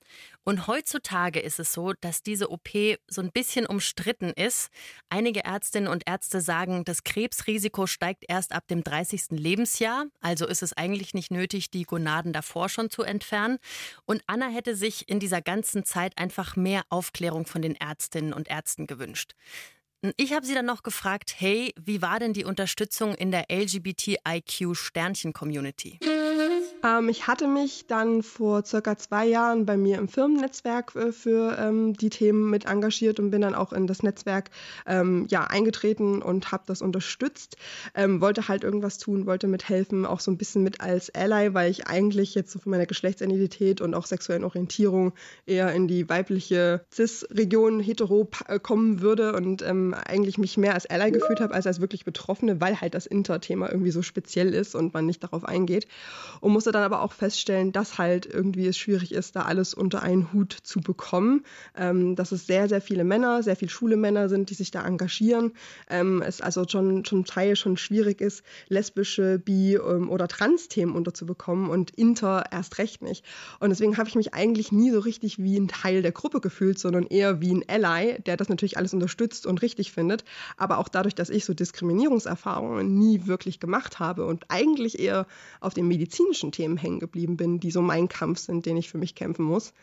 Und 0.43 0.67
heutzutage 0.67 1.39
ist 1.39 1.61
es 1.61 1.71
so, 1.71 1.93
dass 1.93 2.23
diese 2.23 2.51
OP 2.51 2.67
so 3.07 3.21
ein 3.21 3.31
bisschen 3.31 3.67
umstritten 3.67 4.31
ist. 4.31 4.67
Einige 5.07 5.45
Ärztinnen 5.45 5.87
und 5.87 6.03
Ärzte 6.09 6.41
sagen, 6.41 6.83
das 6.83 7.05
Krebsrisiko 7.05 7.87
steigt 7.87 8.25
erst 8.27 8.51
ab 8.51 8.67
dem 8.67 8.83
30. 8.83 9.27
Lebensjahr. 9.29 10.07
Also 10.19 10.45
ist 10.45 10.61
es 10.61 10.73
eigentlich 10.73 11.13
nicht 11.13 11.31
nötig, 11.31 11.71
die 11.71 11.83
Gonaden 11.83 12.33
davor 12.33 12.67
schon 12.67 12.89
zu 12.89 13.03
entfernen. 13.03 13.59
Und 14.03 14.23
Anna 14.27 14.49
hätte 14.49 14.75
sich 14.75 15.07
in 15.07 15.21
dieser 15.21 15.41
ganzen 15.41 15.85
Zeit 15.85 16.17
einfach 16.17 16.57
mehr 16.57 16.81
Aufklärung 16.89 17.45
von 17.45 17.61
den 17.61 17.75
Ärztinnen 17.75 18.33
und 18.33 18.49
Ärzten 18.49 18.87
gewünscht. 18.87 19.35
Ich 20.15 20.33
habe 20.33 20.45
sie 20.45 20.53
dann 20.53 20.65
noch 20.65 20.83
gefragt, 20.83 21.35
hey, 21.37 21.73
wie 21.77 22.01
war 22.01 22.19
denn 22.19 22.31
die 22.33 22.45
Unterstützung 22.45 23.15
in 23.15 23.31
der 23.31 23.47
LGBTIQ-Sternchen-Community? 23.49 25.99
Ähm, 26.83 27.09
ich 27.09 27.27
hatte 27.27 27.47
mich 27.47 27.87
dann 27.87 28.23
vor 28.23 28.65
circa 28.65 28.97
zwei 28.97 29.25
Jahren 29.25 29.65
bei 29.65 29.77
mir 29.77 29.97
im 29.97 30.07
Firmennetzwerk 30.07 30.95
äh, 30.95 31.11
für 31.11 31.57
ähm, 31.59 31.93
die 31.93 32.09
Themen 32.09 32.49
mit 32.49 32.65
engagiert 32.65 33.19
und 33.19 33.31
bin 33.31 33.41
dann 33.41 33.55
auch 33.55 33.73
in 33.73 33.87
das 33.87 34.03
Netzwerk 34.03 34.49
ähm, 34.85 35.25
ja, 35.29 35.45
eingetreten 35.45 36.21
und 36.21 36.51
habe 36.51 36.63
das 36.67 36.81
unterstützt. 36.81 37.57
Ähm, 37.95 38.21
wollte 38.21 38.47
halt 38.47 38.63
irgendwas 38.63 38.97
tun, 38.97 39.25
wollte 39.25 39.47
mithelfen, 39.47 40.05
auch 40.05 40.19
so 40.19 40.31
ein 40.31 40.37
bisschen 40.37 40.63
mit 40.63 40.81
als 40.81 41.13
Ally, 41.13 41.53
weil 41.53 41.71
ich 41.71 41.87
eigentlich 41.87 42.35
jetzt 42.35 42.51
so 42.51 42.59
von 42.59 42.71
meiner 42.71 42.85
Geschlechtsidentität 42.85 43.81
und 43.81 43.93
auch 43.93 44.05
sexuellen 44.05 44.43
Orientierung 44.43 45.13
eher 45.45 45.73
in 45.73 45.87
die 45.87 46.09
weibliche 46.09 46.81
Cis-Region 46.93 47.79
hetero 47.79 48.29
äh, 48.47 48.59
kommen 48.59 49.01
würde 49.01 49.33
und 49.33 49.61
ähm, 49.61 49.93
eigentlich 49.93 50.37
mich 50.37 50.57
mehr 50.57 50.73
als 50.73 50.85
Ally 50.89 51.11
gefühlt 51.11 51.39
habe, 51.39 51.53
als 51.53 51.67
als 51.67 51.81
wirklich 51.81 52.05
Betroffene, 52.05 52.61
weil 52.61 52.79
halt 52.79 52.93
das 52.93 53.05
Inter-Thema 53.05 53.71
irgendwie 53.71 53.91
so 53.91 54.01
speziell 54.01 54.53
ist 54.53 54.75
und 54.75 54.93
man 54.93 55.05
nicht 55.05 55.23
darauf 55.23 55.45
eingeht. 55.45 55.87
Und 56.41 56.53
musste 56.67 56.79
dann 56.79 56.91
aber 56.91 57.01
auch 57.01 57.13
feststellen, 57.13 57.71
dass 57.71 57.97
halt 57.97 58.25
irgendwie 58.25 58.67
es 58.67 58.77
schwierig 58.77 59.13
ist, 59.13 59.37
da 59.37 59.43
alles 59.43 59.73
unter 59.73 60.03
einen 60.03 60.33
Hut 60.33 60.51
zu 60.63 60.81
bekommen. 60.81 61.45
Ähm, 61.77 62.17
dass 62.17 62.33
es 62.33 62.45
sehr, 62.45 62.67
sehr 62.67 62.81
viele 62.81 63.05
Männer, 63.05 63.41
sehr 63.41 63.55
viele 63.55 63.71
schwule 63.71 63.95
Männer 63.95 64.27
sind, 64.27 64.49
die 64.49 64.53
sich 64.53 64.69
da 64.69 64.85
engagieren. 64.85 65.53
Ähm, 65.89 66.21
es 66.21 66.41
also 66.41 66.65
schon 66.67 67.05
zum 67.05 67.23
Teil 67.23 67.55
schon 67.55 67.77
schwierig 67.77 68.19
ist, 68.19 68.43
lesbische, 68.67 69.39
bi- 69.39 69.75
ähm, 69.75 70.09
oder 70.09 70.27
Trans-Themen 70.27 70.93
unterzubekommen 70.93 71.69
und 71.69 71.91
Inter 71.91 72.43
erst 72.51 72.79
recht 72.79 73.01
nicht. 73.01 73.23
Und 73.61 73.69
deswegen 73.69 73.97
habe 73.97 74.09
ich 74.09 74.15
mich 74.15 74.33
eigentlich 74.33 74.73
nie 74.73 74.91
so 74.91 74.99
richtig 74.99 75.41
wie 75.41 75.57
ein 75.57 75.69
Teil 75.69 76.01
der 76.01 76.11
Gruppe 76.11 76.41
gefühlt, 76.41 76.79
sondern 76.79 77.05
eher 77.05 77.39
wie 77.39 77.53
ein 77.53 77.63
Ally, 77.69 78.21
der 78.25 78.35
das 78.35 78.49
natürlich 78.49 78.75
alles 78.75 78.93
unterstützt 78.93 79.45
und 79.45 79.61
richtig 79.61 79.93
findet. 79.93 80.25
Aber 80.57 80.79
auch 80.79 80.89
dadurch, 80.89 81.15
dass 81.15 81.29
ich 81.29 81.45
so 81.45 81.53
Diskriminierungserfahrungen 81.53 82.93
nie 82.97 83.25
wirklich 83.25 83.61
gemacht 83.61 83.99
habe 83.99 84.25
und 84.25 84.43
eigentlich 84.49 84.99
eher 84.99 85.27
auf 85.61 85.73
den 85.73 85.87
medizinischen 85.87 86.51
Themen 86.57 86.77
hängen 86.77 86.99
geblieben 86.99 87.37
bin, 87.37 87.59
die 87.59 87.69
so 87.69 87.81
mein 87.81 88.07
Kampf 88.07 88.39
sind, 88.39 88.65
den 88.65 88.77
ich 88.77 88.89
für 88.89 88.97
mich 88.97 89.13
kämpfen 89.13 89.45
muss, 89.45 89.73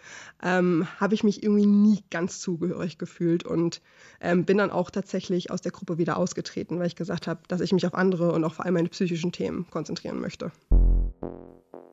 ähm, 0.43 0.89
habe 0.99 1.15
ich 1.15 1.23
mich 1.23 1.43
irgendwie 1.43 1.67
nie 1.67 2.05
ganz 2.11 2.41
zugehörig 2.41 2.99
gefühlt 2.99 3.45
und 3.45 3.81
ähm, 4.21 4.45
bin 4.45 4.59
dann 4.59 4.71
auch 4.71 4.91
tatsächlich 4.91 5.53
aus 5.53 5.61
der 5.61 5.71
Gruppe 5.71 5.99
wieder 5.99 6.17
ausgetreten, 6.17 6.79
weil 6.79 6.89
ich 6.89 6.97
gesagt 6.97 7.29
habe, 7.29 7.43
dass 7.47 7.61
ich 7.61 7.73
mich 7.73 7.87
auf 7.87 7.95
andere 7.95 8.33
und 8.33 8.43
auch 8.45 8.55
vor 8.55 8.65
allem 8.65 8.75
meine 8.75 8.89
psychischen 8.89 9.31
Themen 9.31 9.67
konzentrieren 9.71 10.21
möchte. 10.21 10.51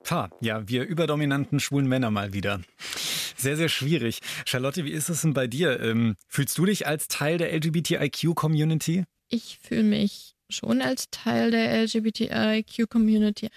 Ha, 0.10 0.30
ja, 0.41 0.67
wir 0.67 0.84
überdominanten 0.86 1.60
schwulen 1.60 1.88
Männer 1.88 2.10
mal 2.10 2.34
wieder. 2.34 2.62
Sehr, 3.38 3.56
sehr 3.56 3.70
schwierig. 3.70 4.20
Charlotte, 4.46 4.84
wie 4.84 4.91
ist 4.91 5.10
es 5.10 5.22
denn 5.22 5.34
bei 5.34 5.48
dir? 5.48 5.80
Ähm, 5.80 6.15
fühlst 6.28 6.58
du 6.58 6.65
dich 6.65 6.88
als 6.88 7.08
Teil 7.08 7.38
der 7.38 7.54
LGBTIQ-Community? 7.54 9.06
Ich 9.30 9.60
fühle 9.62 9.84
mich 9.84 10.36
schon 10.50 10.82
als 10.82 11.10
Teil 11.12 11.52
der 11.52 11.84
LGBTIQ-Community, 11.84 13.50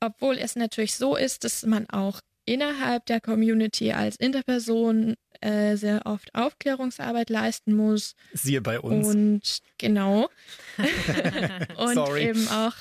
obwohl 0.00 0.38
es 0.38 0.56
natürlich 0.56 0.94
so 0.94 1.16
ist, 1.16 1.44
dass 1.44 1.64
man 1.64 1.88
auch 1.90 2.20
innerhalb 2.44 3.06
der 3.06 3.20
Community 3.20 3.92
als 3.92 4.16
Interperson 4.16 5.16
äh, 5.40 5.76
sehr 5.76 6.06
oft 6.06 6.34
Aufklärungsarbeit 6.34 7.28
leisten 7.28 7.74
muss. 7.74 8.14
Siehe 8.32 8.62
bei 8.62 8.80
uns. 8.80 9.08
Und 9.08 9.58
genau. 9.78 10.30
und 11.76 11.94
Sorry. 11.94 12.28
eben 12.28 12.48
auch 12.48 12.74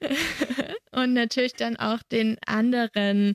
und 0.92 1.12
natürlich 1.14 1.54
dann 1.54 1.76
auch 1.76 2.02
den 2.02 2.36
anderen 2.46 3.34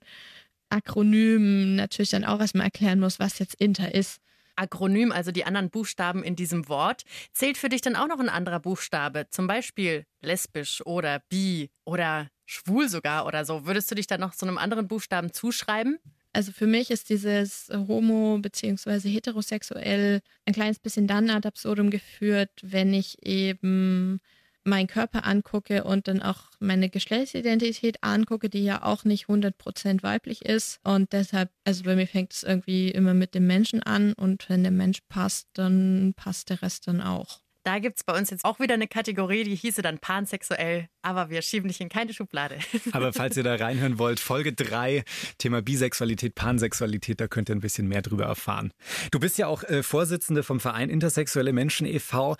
Akronymen 0.69 1.75
natürlich 1.75 2.09
dann 2.09 2.25
auch 2.25 2.39
erstmal 2.39 2.65
erklären 2.65 2.99
muss, 2.99 3.19
was 3.19 3.39
jetzt 3.39 3.55
Inter 3.55 3.93
ist. 3.93 4.19
Akronym, 4.57 5.11
also 5.11 5.31
die 5.31 5.45
anderen 5.45 5.69
Buchstaben 5.69 6.23
in 6.23 6.35
diesem 6.35 6.67
Wort. 6.67 7.03
Zählt 7.31 7.57
für 7.57 7.69
dich 7.69 7.81
dann 7.81 7.95
auch 7.95 8.07
noch 8.07 8.19
ein 8.19 8.27
anderer 8.27 8.59
Buchstabe? 8.59 9.27
Zum 9.29 9.45
Beispiel 9.45 10.05
lesbisch 10.21 10.83
oder 10.85 11.21
bi 11.29 11.69
oder 11.85 12.27
schwul 12.47 12.89
sogar 12.89 13.27
oder 13.27 13.45
so. 13.45 13.67
Würdest 13.67 13.91
du 13.91 13.95
dich 13.95 14.07
dann 14.07 14.21
noch 14.21 14.33
so 14.33 14.47
einem 14.47 14.57
anderen 14.57 14.87
Buchstaben 14.87 15.31
zuschreiben? 15.31 15.99
Also 16.33 16.51
für 16.51 16.65
mich 16.67 16.89
ist 16.91 17.09
dieses 17.09 17.69
homo- 17.71 18.39
bzw. 18.39 19.09
heterosexuell 19.09 20.21
ein 20.45 20.53
kleines 20.53 20.79
bisschen 20.79 21.07
dann 21.07 21.29
ad 21.29 21.47
absurdum 21.47 21.89
geführt, 21.89 22.49
wenn 22.63 22.93
ich 22.93 23.23
eben 23.23 24.19
meinen 24.63 24.87
Körper 24.87 25.25
angucke 25.25 25.83
und 25.83 26.07
dann 26.07 26.21
auch 26.21 26.51
meine 26.59 26.89
Geschlechtsidentität 26.89 28.03
angucke, 28.03 28.49
die 28.49 28.63
ja 28.63 28.83
auch 28.83 29.03
nicht 29.05 29.27
100% 29.27 30.03
weiblich 30.03 30.43
ist. 30.45 30.79
Und 30.83 31.13
deshalb, 31.13 31.49
also 31.63 31.83
bei 31.83 31.95
mir 31.95 32.07
fängt 32.07 32.33
es 32.33 32.43
irgendwie 32.43 32.89
immer 32.91 33.13
mit 33.13 33.33
dem 33.33 33.47
Menschen 33.47 33.81
an 33.81 34.13
und 34.13 34.49
wenn 34.49 34.63
der 34.63 34.71
Mensch 34.71 34.99
passt, 35.09 35.47
dann 35.53 36.13
passt 36.15 36.49
der 36.49 36.61
Rest 36.61 36.87
dann 36.87 37.01
auch. 37.01 37.41
Da 37.67 37.79
gibt 37.79 37.97
es 37.97 38.05
bei 38.05 38.17
uns 38.17 38.29
jetzt 38.29 38.45
auch 38.45 38.61
wieder 38.61 38.75
eine 38.75 38.87
Kategorie, 38.87 39.43
die 39.43 39.53
hieße 39.53 39.81
dann 39.81 39.99
pansexuell, 39.99 40.87
aber 41.01 41.29
wir 41.29 41.41
schieben 41.41 41.67
dich 41.67 41.81
in 41.81 41.89
keine 41.89 42.13
Schublade. 42.13 42.59
Aber 42.93 43.11
falls 43.11 43.35
ihr 43.35 43.43
da 43.43 43.55
reinhören 43.55 43.99
wollt, 43.99 44.21
Folge 44.21 44.53
3, 44.53 45.03
Thema 45.37 45.61
Bisexualität, 45.61 46.33
Pansexualität, 46.33 47.19
da 47.19 47.27
könnt 47.27 47.49
ihr 47.49 47.55
ein 47.55 47.59
bisschen 47.59 47.89
mehr 47.89 48.01
drüber 48.01 48.23
erfahren. 48.23 48.71
Du 49.11 49.19
bist 49.19 49.37
ja 49.37 49.47
auch 49.47 49.65
äh, 49.65 49.83
Vorsitzende 49.83 50.43
vom 50.43 50.61
Verein 50.61 50.89
Intersexuelle 50.89 51.51
Menschen 51.51 51.85
e.V. 51.87 52.37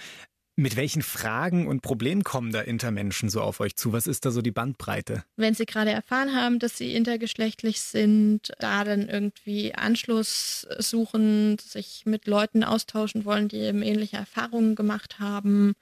Mit 0.60 0.76
welchen 0.76 1.04
Fragen 1.04 1.68
und 1.68 1.84
Problemen 1.84 2.24
kommen 2.24 2.52
da 2.52 2.62
Intermenschen 2.62 3.30
so 3.30 3.42
auf 3.42 3.60
euch 3.60 3.76
zu? 3.76 3.94
Was 3.94 4.08
ist 4.08 4.26
da 4.26 4.32
so 4.32 4.42
die 4.42 4.50
Bandbreite? 4.50 5.24
Wenn 5.36 5.54
sie 5.54 5.68
gerade 5.68 5.92
erfahren 5.92 6.36
haben, 6.36 6.58
dass 6.58 6.76
sie 6.76 6.96
intergeschlechtlich 6.96 7.80
sind, 7.80 8.52
da 8.58 8.84
dann 8.84 9.08
irgendwie 9.08 9.76
Anschluss 9.76 10.68
suchen, 10.80 11.60
sich 11.60 12.08
mit 12.08 12.26
Leuten 12.26 12.64
austauschen 12.64 13.24
wollen, 13.24 13.50
die 13.50 13.58
eben 13.58 13.84
ähnliche 13.84 14.18
Erfahrungen 14.18 14.74
gemacht 14.74 15.20
haben. 15.20 15.76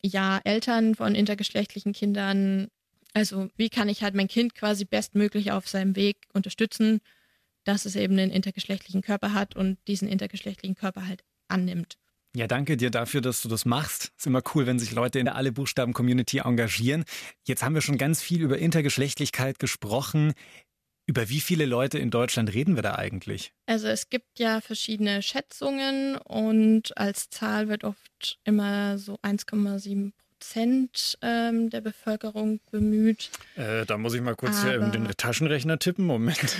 Ja, 0.00 0.40
Eltern 0.44 0.94
von 0.94 1.16
intergeschlechtlichen 1.16 1.92
Kindern. 1.92 2.68
Also 3.14 3.48
wie 3.56 3.68
kann 3.68 3.88
ich 3.88 4.04
halt 4.04 4.14
mein 4.14 4.28
Kind 4.28 4.54
quasi 4.54 4.84
bestmöglich 4.84 5.50
auf 5.50 5.66
seinem 5.66 5.96
Weg 5.96 6.18
unterstützen, 6.32 7.00
dass 7.64 7.84
es 7.84 7.96
eben 7.96 8.16
einen 8.16 8.30
intergeschlechtlichen 8.30 9.02
Körper 9.02 9.34
hat 9.34 9.56
und 9.56 9.76
diesen 9.88 10.06
intergeschlechtlichen 10.06 10.76
Körper 10.76 11.08
halt 11.08 11.24
annimmt. 11.48 11.96
Ja, 12.36 12.48
danke 12.48 12.76
dir 12.76 12.90
dafür, 12.90 13.20
dass 13.20 13.42
du 13.42 13.48
das 13.48 13.64
machst. 13.64 14.12
Ist 14.18 14.26
immer 14.26 14.42
cool, 14.54 14.66
wenn 14.66 14.80
sich 14.80 14.90
Leute 14.90 15.20
in 15.20 15.26
der 15.26 15.36
Alle 15.36 15.52
Buchstaben 15.52 15.92
Community 15.92 16.38
engagieren. 16.38 17.04
Jetzt 17.44 17.62
haben 17.62 17.74
wir 17.74 17.80
schon 17.80 17.96
ganz 17.96 18.20
viel 18.20 18.42
über 18.42 18.58
Intergeschlechtlichkeit 18.58 19.60
gesprochen. 19.60 20.32
Über 21.06 21.28
wie 21.28 21.40
viele 21.40 21.64
Leute 21.64 21.98
in 21.98 22.10
Deutschland 22.10 22.52
reden 22.52 22.74
wir 22.74 22.82
da 22.82 22.96
eigentlich? 22.96 23.52
Also 23.66 23.86
es 23.86 24.08
gibt 24.08 24.38
ja 24.38 24.60
verschiedene 24.60 25.22
Schätzungen 25.22 26.16
und 26.16 26.96
als 26.96 27.28
Zahl 27.30 27.68
wird 27.68 27.84
oft 27.84 28.38
immer 28.42 28.98
so 28.98 29.16
1,7 29.22 30.12
Prozent 30.44 31.18
ähm, 31.22 31.70
der 31.70 31.82
Bevölkerung 31.82 32.60
bemüht. 32.70 33.30
Äh, 33.54 33.86
da 33.86 33.96
muss 33.96 34.14
ich 34.14 34.22
mal 34.22 34.34
kurz 34.34 34.64
Aber... 34.64 34.88
den 34.88 35.06
Taschenrechner 35.16 35.78
tippen. 35.78 36.04
Moment. 36.04 36.56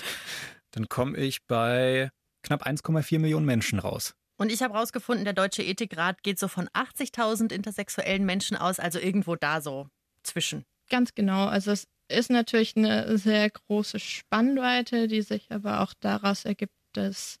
Dann 0.70 0.88
komme 0.88 1.18
ich 1.18 1.44
bei 1.44 2.10
knapp 2.42 2.66
1,4 2.66 3.18
Millionen 3.18 3.44
Menschen 3.44 3.80
raus. 3.80 4.14
Und 4.44 4.52
ich 4.52 4.62
habe 4.62 4.74
herausgefunden, 4.74 5.24
der 5.24 5.32
Deutsche 5.32 5.62
Ethikrat 5.62 6.22
geht 6.22 6.38
so 6.38 6.48
von 6.48 6.68
80.000 6.68 7.50
intersexuellen 7.50 8.26
Menschen 8.26 8.58
aus, 8.58 8.78
also 8.78 8.98
irgendwo 8.98 9.36
da 9.36 9.62
so 9.62 9.88
zwischen. 10.22 10.66
Ganz 10.90 11.14
genau. 11.14 11.46
Also 11.46 11.70
es 11.70 11.86
ist 12.08 12.28
natürlich 12.28 12.76
eine 12.76 13.16
sehr 13.16 13.48
große 13.48 13.98
Spannweite, 13.98 15.08
die 15.08 15.22
sich 15.22 15.46
aber 15.50 15.80
auch 15.80 15.94
daraus 15.98 16.44
ergibt, 16.44 16.74
dass 16.92 17.38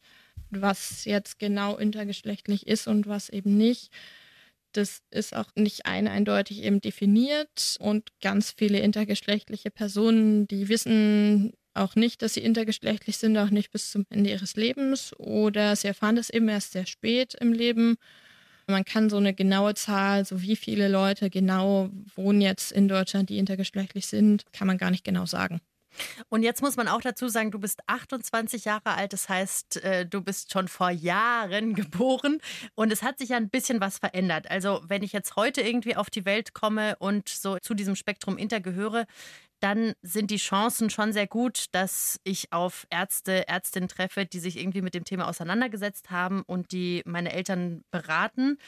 was 0.48 1.04
jetzt 1.04 1.38
genau 1.38 1.76
intergeschlechtlich 1.76 2.66
ist 2.66 2.88
und 2.88 3.06
was 3.06 3.28
eben 3.28 3.54
nicht. 3.54 3.92
Das 4.72 5.02
ist 5.10 5.36
auch 5.36 5.50
nicht 5.56 5.84
ein 5.84 6.08
eindeutig 6.08 6.62
eben 6.62 6.80
definiert 6.80 7.76
und 7.80 8.18
ganz 8.22 8.54
viele 8.56 8.78
intergeschlechtliche 8.78 9.70
Personen, 9.70 10.48
die 10.48 10.70
wissen 10.70 11.52
auch 11.74 11.96
nicht, 11.96 12.22
dass 12.22 12.34
sie 12.34 12.40
intergeschlechtlich 12.40 13.18
sind, 13.18 13.36
auch 13.36 13.50
nicht 13.50 13.70
bis 13.70 13.90
zum 13.90 14.06
Ende 14.10 14.30
ihres 14.30 14.56
Lebens 14.56 15.12
oder 15.18 15.76
sie 15.76 15.88
erfahren 15.88 16.16
das 16.16 16.30
eben 16.30 16.48
erst 16.48 16.72
sehr 16.72 16.86
spät 16.86 17.34
im 17.34 17.52
Leben. 17.52 17.96
Man 18.66 18.84
kann 18.84 19.10
so 19.10 19.18
eine 19.18 19.34
genaue 19.34 19.74
Zahl, 19.74 20.24
so 20.24 20.40
wie 20.40 20.56
viele 20.56 20.88
Leute 20.88 21.28
genau 21.28 21.90
wohnen 22.14 22.40
jetzt 22.40 22.72
in 22.72 22.88
Deutschland, 22.88 23.28
die 23.28 23.38
intergeschlechtlich 23.38 24.06
sind, 24.06 24.44
kann 24.52 24.66
man 24.66 24.78
gar 24.78 24.90
nicht 24.90 25.04
genau 25.04 25.26
sagen. 25.26 25.60
Und 26.28 26.42
jetzt 26.42 26.62
muss 26.62 26.76
man 26.76 26.88
auch 26.88 27.00
dazu 27.00 27.28
sagen, 27.28 27.50
du 27.50 27.58
bist 27.58 27.80
28 27.86 28.64
Jahre 28.64 28.94
alt, 28.94 29.12
das 29.12 29.28
heißt, 29.28 29.84
äh, 29.84 30.06
du 30.06 30.20
bist 30.20 30.52
schon 30.52 30.68
vor 30.68 30.90
Jahren 30.90 31.74
geboren 31.74 32.40
und 32.74 32.92
es 32.92 33.02
hat 33.02 33.18
sich 33.18 33.30
ja 33.30 33.36
ein 33.36 33.50
bisschen 33.50 33.80
was 33.80 33.98
verändert. 33.98 34.50
Also 34.50 34.82
wenn 34.88 35.02
ich 35.02 35.12
jetzt 35.12 35.36
heute 35.36 35.60
irgendwie 35.60 35.96
auf 35.96 36.10
die 36.10 36.24
Welt 36.24 36.54
komme 36.54 36.96
und 36.98 37.28
so 37.28 37.58
zu 37.58 37.74
diesem 37.74 37.96
Spektrum 37.96 38.38
Inter 38.38 38.60
gehöre, 38.60 39.06
dann 39.64 39.94
sind 40.02 40.30
die 40.30 40.36
Chancen 40.36 40.90
schon 40.90 41.14
sehr 41.14 41.26
gut, 41.26 41.68
dass 41.72 42.20
ich 42.22 42.52
auf 42.52 42.86
Ärzte, 42.90 43.48
Ärztinnen 43.48 43.88
treffe, 43.88 44.26
die 44.26 44.38
sich 44.38 44.58
irgendwie 44.58 44.82
mit 44.82 44.92
dem 44.92 45.04
Thema 45.04 45.26
auseinandergesetzt 45.26 46.10
haben 46.10 46.42
und 46.42 46.70
die 46.72 47.00
meine 47.06 47.32
Eltern 47.32 47.82
beraten. 47.90 48.58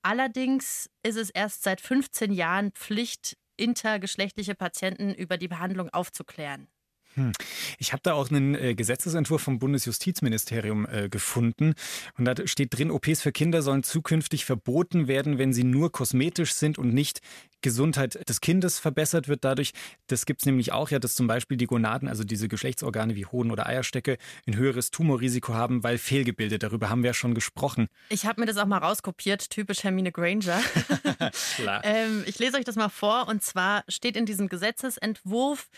Allerdings 0.00 0.88
ist 1.02 1.16
es 1.16 1.28
erst 1.28 1.62
seit 1.62 1.82
15 1.82 2.32
Jahren 2.32 2.72
Pflicht, 2.72 3.36
intergeschlechtliche 3.58 4.54
Patienten 4.54 5.12
über 5.12 5.36
die 5.36 5.48
Behandlung 5.48 5.90
aufzuklären. 5.90 6.68
Hm. 7.16 7.32
Ich 7.78 7.92
habe 7.92 8.02
da 8.02 8.12
auch 8.12 8.30
einen 8.30 8.54
äh, 8.54 8.74
Gesetzesentwurf 8.74 9.42
vom 9.42 9.58
Bundesjustizministerium 9.58 10.86
äh, 10.86 11.08
gefunden. 11.08 11.74
Und 12.18 12.26
da 12.26 12.34
steht 12.46 12.76
drin, 12.76 12.90
OPs 12.90 13.22
für 13.22 13.32
Kinder 13.32 13.62
sollen 13.62 13.82
zukünftig 13.82 14.44
verboten 14.44 15.08
werden, 15.08 15.38
wenn 15.38 15.54
sie 15.54 15.64
nur 15.64 15.90
kosmetisch 15.90 16.54
sind 16.54 16.76
und 16.78 16.92
nicht 16.92 17.20
Gesundheit 17.62 18.28
des 18.28 18.40
Kindes 18.40 18.78
verbessert 18.78 19.28
wird 19.28 19.44
dadurch. 19.44 19.72
Das 20.08 20.26
gibt 20.26 20.42
es 20.42 20.46
nämlich 20.46 20.72
auch 20.72 20.90
ja, 20.90 20.98
dass 20.98 21.14
zum 21.14 21.26
Beispiel 21.26 21.56
die 21.56 21.66
Gonaden, 21.66 22.06
also 22.06 22.22
diese 22.22 22.48
Geschlechtsorgane 22.48 23.16
wie 23.16 23.26
Hoden 23.26 23.50
oder 23.50 23.66
Eierstöcke, 23.66 24.18
ein 24.46 24.56
höheres 24.56 24.90
Tumorrisiko 24.90 25.54
haben, 25.54 25.82
weil 25.82 25.98
Fehlgebildet. 25.98 26.62
Darüber 26.62 26.90
haben 26.90 27.02
wir 27.02 27.10
ja 27.10 27.14
schon 27.14 27.34
gesprochen. 27.34 27.88
Ich 28.10 28.26
habe 28.26 28.40
mir 28.40 28.46
das 28.46 28.58
auch 28.58 28.66
mal 28.66 28.78
rauskopiert, 28.78 29.50
typisch 29.50 29.84
Hermine 29.84 30.12
Granger. 30.12 30.60
Klar. 31.56 31.80
ähm, 31.84 32.24
ich 32.26 32.38
lese 32.38 32.58
euch 32.58 32.64
das 32.64 32.76
mal 32.76 32.90
vor. 32.90 33.26
Und 33.26 33.42
zwar 33.42 33.84
steht 33.88 34.16
in 34.16 34.26
diesem 34.26 34.48
Gesetzesentwurf, 34.48 35.68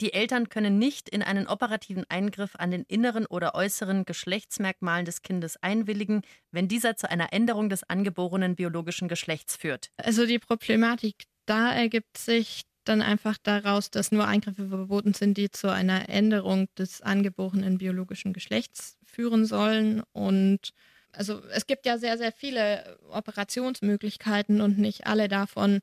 die 0.00 0.12
Eltern 0.12 0.48
können 0.48 0.78
nicht 0.78 1.08
in 1.08 1.22
einen 1.22 1.46
operativen 1.46 2.04
Eingriff 2.08 2.54
an 2.56 2.70
den 2.70 2.84
inneren 2.84 3.26
oder 3.26 3.54
äußeren 3.54 4.04
Geschlechtsmerkmalen 4.04 5.04
des 5.04 5.22
Kindes 5.22 5.56
einwilligen, 5.62 6.22
wenn 6.52 6.68
dieser 6.68 6.96
zu 6.96 7.10
einer 7.10 7.32
Änderung 7.32 7.68
des 7.68 7.82
angeborenen 7.84 8.54
biologischen 8.54 9.08
Geschlechts 9.08 9.56
führt. 9.56 9.90
Also 9.96 10.26
die 10.26 10.38
Problematik 10.38 11.24
da 11.46 11.72
ergibt 11.72 12.18
sich 12.18 12.62
dann 12.84 13.02
einfach 13.02 13.36
daraus, 13.42 13.90
dass 13.90 14.12
nur 14.12 14.26
Eingriffe 14.26 14.68
verboten 14.68 15.14
sind, 15.14 15.36
die 15.36 15.50
zu 15.50 15.68
einer 15.68 16.08
Änderung 16.08 16.68
des 16.76 17.02
angeborenen 17.02 17.78
biologischen 17.78 18.32
Geschlechts 18.32 18.96
führen 19.04 19.44
sollen. 19.44 20.02
Und 20.12 20.72
also 21.12 21.42
es 21.50 21.66
gibt 21.66 21.86
ja 21.86 21.98
sehr, 21.98 22.18
sehr 22.18 22.32
viele 22.32 22.98
Operationsmöglichkeiten 23.10 24.60
und 24.60 24.78
nicht 24.78 25.06
alle 25.06 25.28
davon 25.28 25.80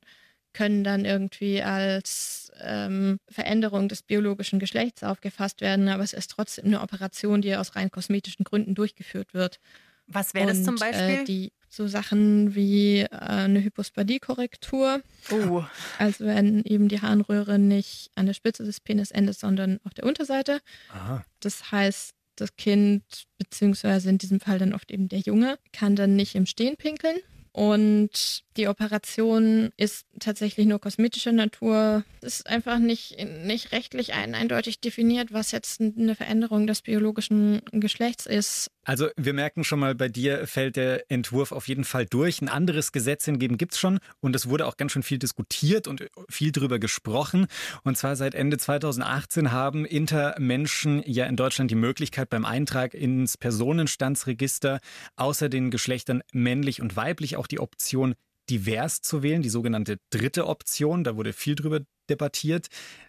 können 0.55 0.85
dann 0.85 1.03
irgendwie 1.03 1.61
als 1.61 2.49
ähm, 2.61 3.19
Veränderung 3.27 3.89
des 3.89 4.03
biologischen 4.03 4.57
Geschlechts 4.57 5.03
aufgefasst 5.03 5.59
werden, 5.59 5.89
aber 5.89 6.01
es 6.01 6.13
ist 6.13 6.31
trotzdem 6.31 6.65
eine 6.65 6.81
Operation, 6.81 7.41
die 7.41 7.55
aus 7.57 7.75
rein 7.75 7.91
kosmetischen 7.91 8.45
Gründen 8.45 8.73
durchgeführt 8.73 9.33
wird. 9.33 9.59
Was 10.07 10.33
wäre 10.33 10.47
das 10.47 10.63
zum 10.63 10.75
Beispiel? 10.75 11.21
Äh, 11.21 11.23
die, 11.25 11.51
so 11.67 11.87
Sachen 11.87 12.55
wie 12.55 12.99
äh, 12.99 13.09
eine 13.09 13.61
Hypospadie-Korrektur. 13.63 15.01
Oh. 15.31 15.63
Also 15.99 16.25
wenn 16.25 16.63
eben 16.63 16.87
die 16.87 17.01
Harnröhre 17.01 17.59
nicht 17.59 18.11
an 18.15 18.25
der 18.25 18.33
Spitze 18.33 18.63
des 18.63 18.79
Penis 18.79 19.11
endet, 19.11 19.37
sondern 19.37 19.79
auf 19.83 19.93
der 19.93 20.05
Unterseite. 20.05 20.61
Aha. 20.93 21.25
Das 21.41 21.71
heißt, 21.71 22.13
das 22.37 22.55
Kind, 22.55 23.03
beziehungsweise 23.37 24.09
in 24.09 24.19
diesem 24.19 24.39
Fall 24.39 24.59
dann 24.59 24.73
oft 24.73 24.89
eben 24.89 25.09
der 25.09 25.19
Junge, 25.19 25.57
kann 25.73 25.97
dann 25.97 26.15
nicht 26.15 26.35
im 26.35 26.45
Stehen 26.45 26.77
pinkeln. 26.77 27.17
Und 27.55 28.43
die 28.57 28.67
Operation 28.67 29.69
ist 29.77 30.05
tatsächlich 30.19 30.67
nur 30.67 30.81
kosmetischer 30.81 31.31
Natur. 31.31 32.03
Es 32.19 32.39
ist 32.39 32.47
einfach 32.47 32.79
nicht, 32.79 33.15
nicht 33.45 33.71
rechtlich 33.71 34.11
ein, 34.11 34.35
eindeutig 34.35 34.81
definiert, 34.81 35.31
was 35.31 35.53
jetzt 35.53 35.79
eine 35.79 36.15
Veränderung 36.15 36.67
des 36.67 36.81
biologischen 36.81 37.61
Geschlechts 37.71 38.25
ist. 38.25 38.71
Also 38.85 39.09
wir 39.17 39.33
merken 39.33 39.63
schon 39.63 39.79
mal, 39.79 39.95
bei 39.95 40.09
dir 40.09 40.45
fällt 40.45 40.75
der 40.75 41.09
Entwurf 41.11 41.51
auf 41.51 41.67
jeden 41.67 41.83
Fall 41.83 42.05
durch. 42.05 42.39
Ein 42.41 42.49
anderes 42.49 42.91
Gesetz 42.91 43.25
hingegen 43.25 43.57
gibt 43.57 43.73
es 43.73 43.79
schon 43.79 43.99
und 44.21 44.35
es 44.35 44.47
wurde 44.47 44.67
auch 44.67 44.77
ganz 44.77 44.91
schön 44.91 45.01
viel 45.01 45.17
diskutiert 45.17 45.87
und 45.87 46.07
viel 46.29 46.51
drüber 46.51 46.77
gesprochen. 46.77 47.47
Und 47.83 47.97
zwar 47.97 48.15
seit 48.15 48.35
Ende 48.35 48.59
2018 48.59 49.51
haben 49.51 49.85
Intermenschen 49.85 51.01
ja 51.05 51.25
in 51.25 51.35
Deutschland 51.35 51.71
die 51.71 51.75
Möglichkeit 51.75 52.29
beim 52.29 52.45
Eintrag 52.45 52.93
ins 52.93 53.37
Personenstandsregister 53.37 54.79
außer 55.15 55.49
den 55.49 55.71
Geschlechtern 55.71 56.21
männlich 56.31 56.79
und 56.79 56.95
weiblich 56.95 57.37
auch 57.37 57.47
die 57.47 57.59
Option 57.59 58.13
divers 58.51 59.01
zu 59.01 59.23
wählen, 59.23 59.41
die 59.41 59.49
sogenannte 59.49 59.97
dritte 60.11 60.45
Option. 60.45 61.03
Da 61.03 61.15
wurde 61.15 61.33
viel 61.33 61.55
drüber 61.55 61.79
debattiert. 62.07 62.67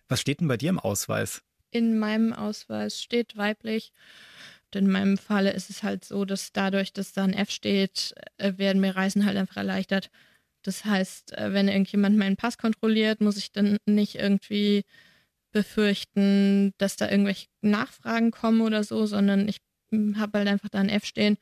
Was 0.08 0.22
steht 0.22 0.40
denn 0.40 0.48
bei 0.48 0.56
dir 0.56 0.70
im 0.70 0.78
Ausweis? 0.78 1.42
In 1.70 1.98
meinem 1.98 2.32
Ausweis 2.32 3.02
steht 3.02 3.36
weiblich. 3.36 3.92
In 4.76 4.90
meinem 4.90 5.18
Falle 5.18 5.52
ist 5.52 5.70
es 5.70 5.82
halt 5.82 6.04
so, 6.04 6.24
dass 6.24 6.52
dadurch, 6.52 6.92
dass 6.92 7.12
da 7.12 7.24
ein 7.24 7.34
F 7.34 7.50
steht, 7.50 8.14
äh, 8.38 8.52
werden 8.58 8.80
mir 8.80 8.96
Reisen 8.96 9.26
halt 9.26 9.36
einfach 9.36 9.56
erleichtert. 9.56 10.10
Das 10.62 10.84
heißt, 10.84 11.32
äh, 11.38 11.52
wenn 11.52 11.68
irgendjemand 11.68 12.16
meinen 12.16 12.36
Pass 12.36 12.58
kontrolliert, 12.58 13.20
muss 13.20 13.36
ich 13.36 13.52
dann 13.52 13.78
nicht 13.86 14.16
irgendwie 14.16 14.84
befürchten, 15.52 16.74
dass 16.78 16.96
da 16.96 17.10
irgendwelche 17.10 17.46
Nachfragen 17.62 18.30
kommen 18.30 18.60
oder 18.60 18.84
so, 18.84 19.06
sondern 19.06 19.48
ich 19.48 19.58
hm, 19.92 20.18
habe 20.18 20.38
halt 20.38 20.48
einfach 20.48 20.68
da 20.68 20.80
ein 20.80 20.88
F 20.90 21.04
stehen 21.06 21.38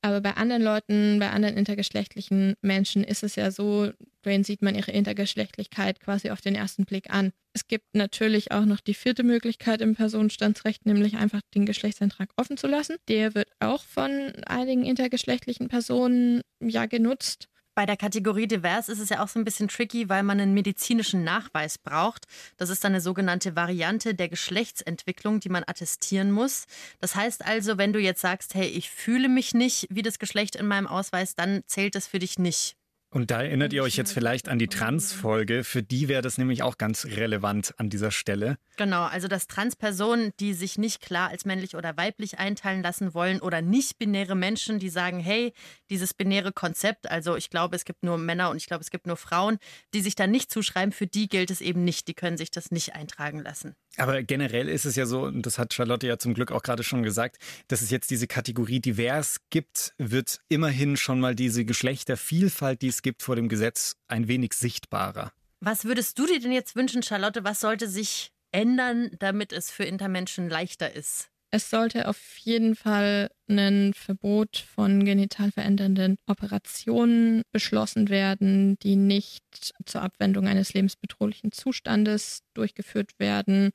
Aber 0.00 0.20
bei 0.20 0.34
anderen 0.34 0.62
Leuten, 0.62 1.18
bei 1.18 1.30
anderen 1.30 1.56
intergeschlechtlichen 1.56 2.54
Menschen 2.62 3.02
ist 3.02 3.24
es 3.24 3.34
ja 3.34 3.50
so, 3.50 3.90
denen 4.24 4.44
sieht 4.44 4.62
man 4.62 4.76
ihre 4.76 4.92
Intergeschlechtlichkeit 4.92 6.00
quasi 6.00 6.30
auf 6.30 6.40
den 6.40 6.54
ersten 6.54 6.84
Blick 6.84 7.10
an. 7.10 7.32
Es 7.52 7.66
gibt 7.66 7.86
natürlich 7.94 8.52
auch 8.52 8.64
noch 8.64 8.80
die 8.80 8.94
vierte 8.94 9.24
Möglichkeit 9.24 9.80
im 9.80 9.96
Personenstandsrecht, 9.96 10.86
nämlich 10.86 11.16
einfach 11.16 11.40
den 11.54 11.66
Geschlechtseintrag 11.66 12.30
offen 12.36 12.56
zu 12.56 12.68
lassen. 12.68 12.96
Der 13.08 13.34
wird 13.34 13.50
auch 13.58 13.82
von 13.82 14.32
einigen 14.46 14.84
intergeschlechtlichen 14.84 15.66
Personen 15.66 16.42
ja 16.60 16.86
genutzt. 16.86 17.48
Bei 17.78 17.86
der 17.86 17.96
Kategorie 17.96 18.48
divers 18.48 18.88
ist 18.88 18.98
es 18.98 19.08
ja 19.08 19.22
auch 19.22 19.28
so 19.28 19.38
ein 19.38 19.44
bisschen 19.44 19.68
tricky, 19.68 20.08
weil 20.08 20.24
man 20.24 20.40
einen 20.40 20.52
medizinischen 20.52 21.22
Nachweis 21.22 21.78
braucht. 21.78 22.26
Das 22.56 22.70
ist 22.70 22.82
dann 22.82 22.90
eine 22.90 23.00
sogenannte 23.00 23.54
Variante 23.54 24.16
der 24.16 24.28
Geschlechtsentwicklung, 24.28 25.38
die 25.38 25.48
man 25.48 25.62
attestieren 25.64 26.32
muss. 26.32 26.66
Das 26.98 27.14
heißt 27.14 27.46
also, 27.46 27.78
wenn 27.78 27.92
du 27.92 28.00
jetzt 28.00 28.20
sagst, 28.20 28.56
hey, 28.56 28.66
ich 28.66 28.90
fühle 28.90 29.28
mich 29.28 29.54
nicht 29.54 29.86
wie 29.90 30.02
das 30.02 30.18
Geschlecht 30.18 30.56
in 30.56 30.66
meinem 30.66 30.88
Ausweis, 30.88 31.36
dann 31.36 31.62
zählt 31.68 31.94
es 31.94 32.08
für 32.08 32.18
dich 32.18 32.36
nicht. 32.36 32.77
Und 33.10 33.30
da 33.30 33.42
erinnert 33.42 33.72
ihr 33.72 33.82
euch 33.82 33.96
jetzt 33.96 34.12
vielleicht 34.12 34.50
an 34.50 34.58
die 34.58 34.68
Trans-Folge. 34.68 35.64
Für 35.64 35.82
die 35.82 36.08
wäre 36.08 36.20
das 36.20 36.36
nämlich 36.36 36.62
auch 36.62 36.76
ganz 36.76 37.06
relevant 37.06 37.72
an 37.78 37.88
dieser 37.88 38.10
Stelle. 38.10 38.58
Genau, 38.76 39.04
also 39.04 39.28
dass 39.28 39.46
Transpersonen, 39.46 40.32
die 40.40 40.52
sich 40.52 40.76
nicht 40.76 41.00
klar 41.00 41.30
als 41.30 41.46
männlich 41.46 41.74
oder 41.74 41.96
weiblich 41.96 42.38
einteilen 42.38 42.82
lassen 42.82 43.14
wollen 43.14 43.40
oder 43.40 43.62
nicht-binäre 43.62 44.34
Menschen, 44.34 44.78
die 44.78 44.90
sagen, 44.90 45.20
hey, 45.20 45.54
dieses 45.88 46.12
binäre 46.12 46.52
Konzept, 46.52 47.10
also 47.10 47.34
ich 47.34 47.48
glaube, 47.48 47.76
es 47.76 47.86
gibt 47.86 48.02
nur 48.02 48.18
Männer 48.18 48.50
und 48.50 48.58
ich 48.58 48.66
glaube, 48.66 48.82
es 48.82 48.90
gibt 48.90 49.06
nur 49.06 49.16
Frauen, 49.16 49.58
die 49.94 50.02
sich 50.02 50.14
da 50.14 50.26
nicht 50.26 50.50
zuschreiben, 50.50 50.92
für 50.92 51.06
die 51.06 51.28
gilt 51.28 51.50
es 51.50 51.62
eben 51.62 51.84
nicht. 51.84 52.08
Die 52.08 52.14
können 52.14 52.36
sich 52.36 52.50
das 52.50 52.70
nicht 52.70 52.94
eintragen 52.94 53.40
lassen. 53.40 53.74
Aber 53.98 54.22
generell 54.22 54.68
ist 54.68 54.84
es 54.84 54.94
ja 54.96 55.06
so, 55.06 55.22
und 55.22 55.44
das 55.44 55.58
hat 55.58 55.74
Charlotte 55.74 56.06
ja 56.06 56.18
zum 56.18 56.34
Glück 56.34 56.52
auch 56.52 56.62
gerade 56.62 56.84
schon 56.84 57.02
gesagt, 57.02 57.36
dass 57.66 57.82
es 57.82 57.90
jetzt 57.90 58.10
diese 58.10 58.28
Kategorie 58.28 58.80
divers 58.80 59.40
gibt, 59.50 59.92
wird 59.98 60.40
immerhin 60.48 60.96
schon 60.96 61.18
mal 61.18 61.34
diese 61.34 61.64
Geschlechtervielfalt, 61.64 62.80
die 62.82 62.88
es 62.88 63.02
gibt 63.02 63.22
vor 63.22 63.34
dem 63.34 63.48
Gesetz, 63.48 63.96
ein 64.06 64.28
wenig 64.28 64.54
sichtbarer. 64.54 65.32
Was 65.60 65.84
würdest 65.84 66.18
du 66.18 66.26
dir 66.26 66.38
denn 66.38 66.52
jetzt 66.52 66.76
wünschen, 66.76 67.02
Charlotte? 67.02 67.42
Was 67.42 67.60
sollte 67.60 67.88
sich 67.88 68.30
ändern, 68.52 69.10
damit 69.18 69.52
es 69.52 69.70
für 69.70 69.84
Intermenschen 69.84 70.48
leichter 70.48 70.94
ist? 70.94 71.28
Es 71.50 71.70
sollte 71.70 72.08
auf 72.08 72.36
jeden 72.38 72.76
Fall 72.76 73.30
ein 73.48 73.94
Verbot 73.94 74.58
von 74.58 75.04
genital 75.06 75.50
verändernden 75.50 76.18
Operationen 76.26 77.42
beschlossen 77.52 78.10
werden, 78.10 78.78
die 78.80 78.96
nicht 78.96 79.44
zur 79.86 80.02
Abwendung 80.02 80.46
eines 80.46 80.74
lebensbedrohlichen 80.74 81.52
Zustandes 81.52 82.42
durchgeführt 82.52 83.12
werden. 83.18 83.70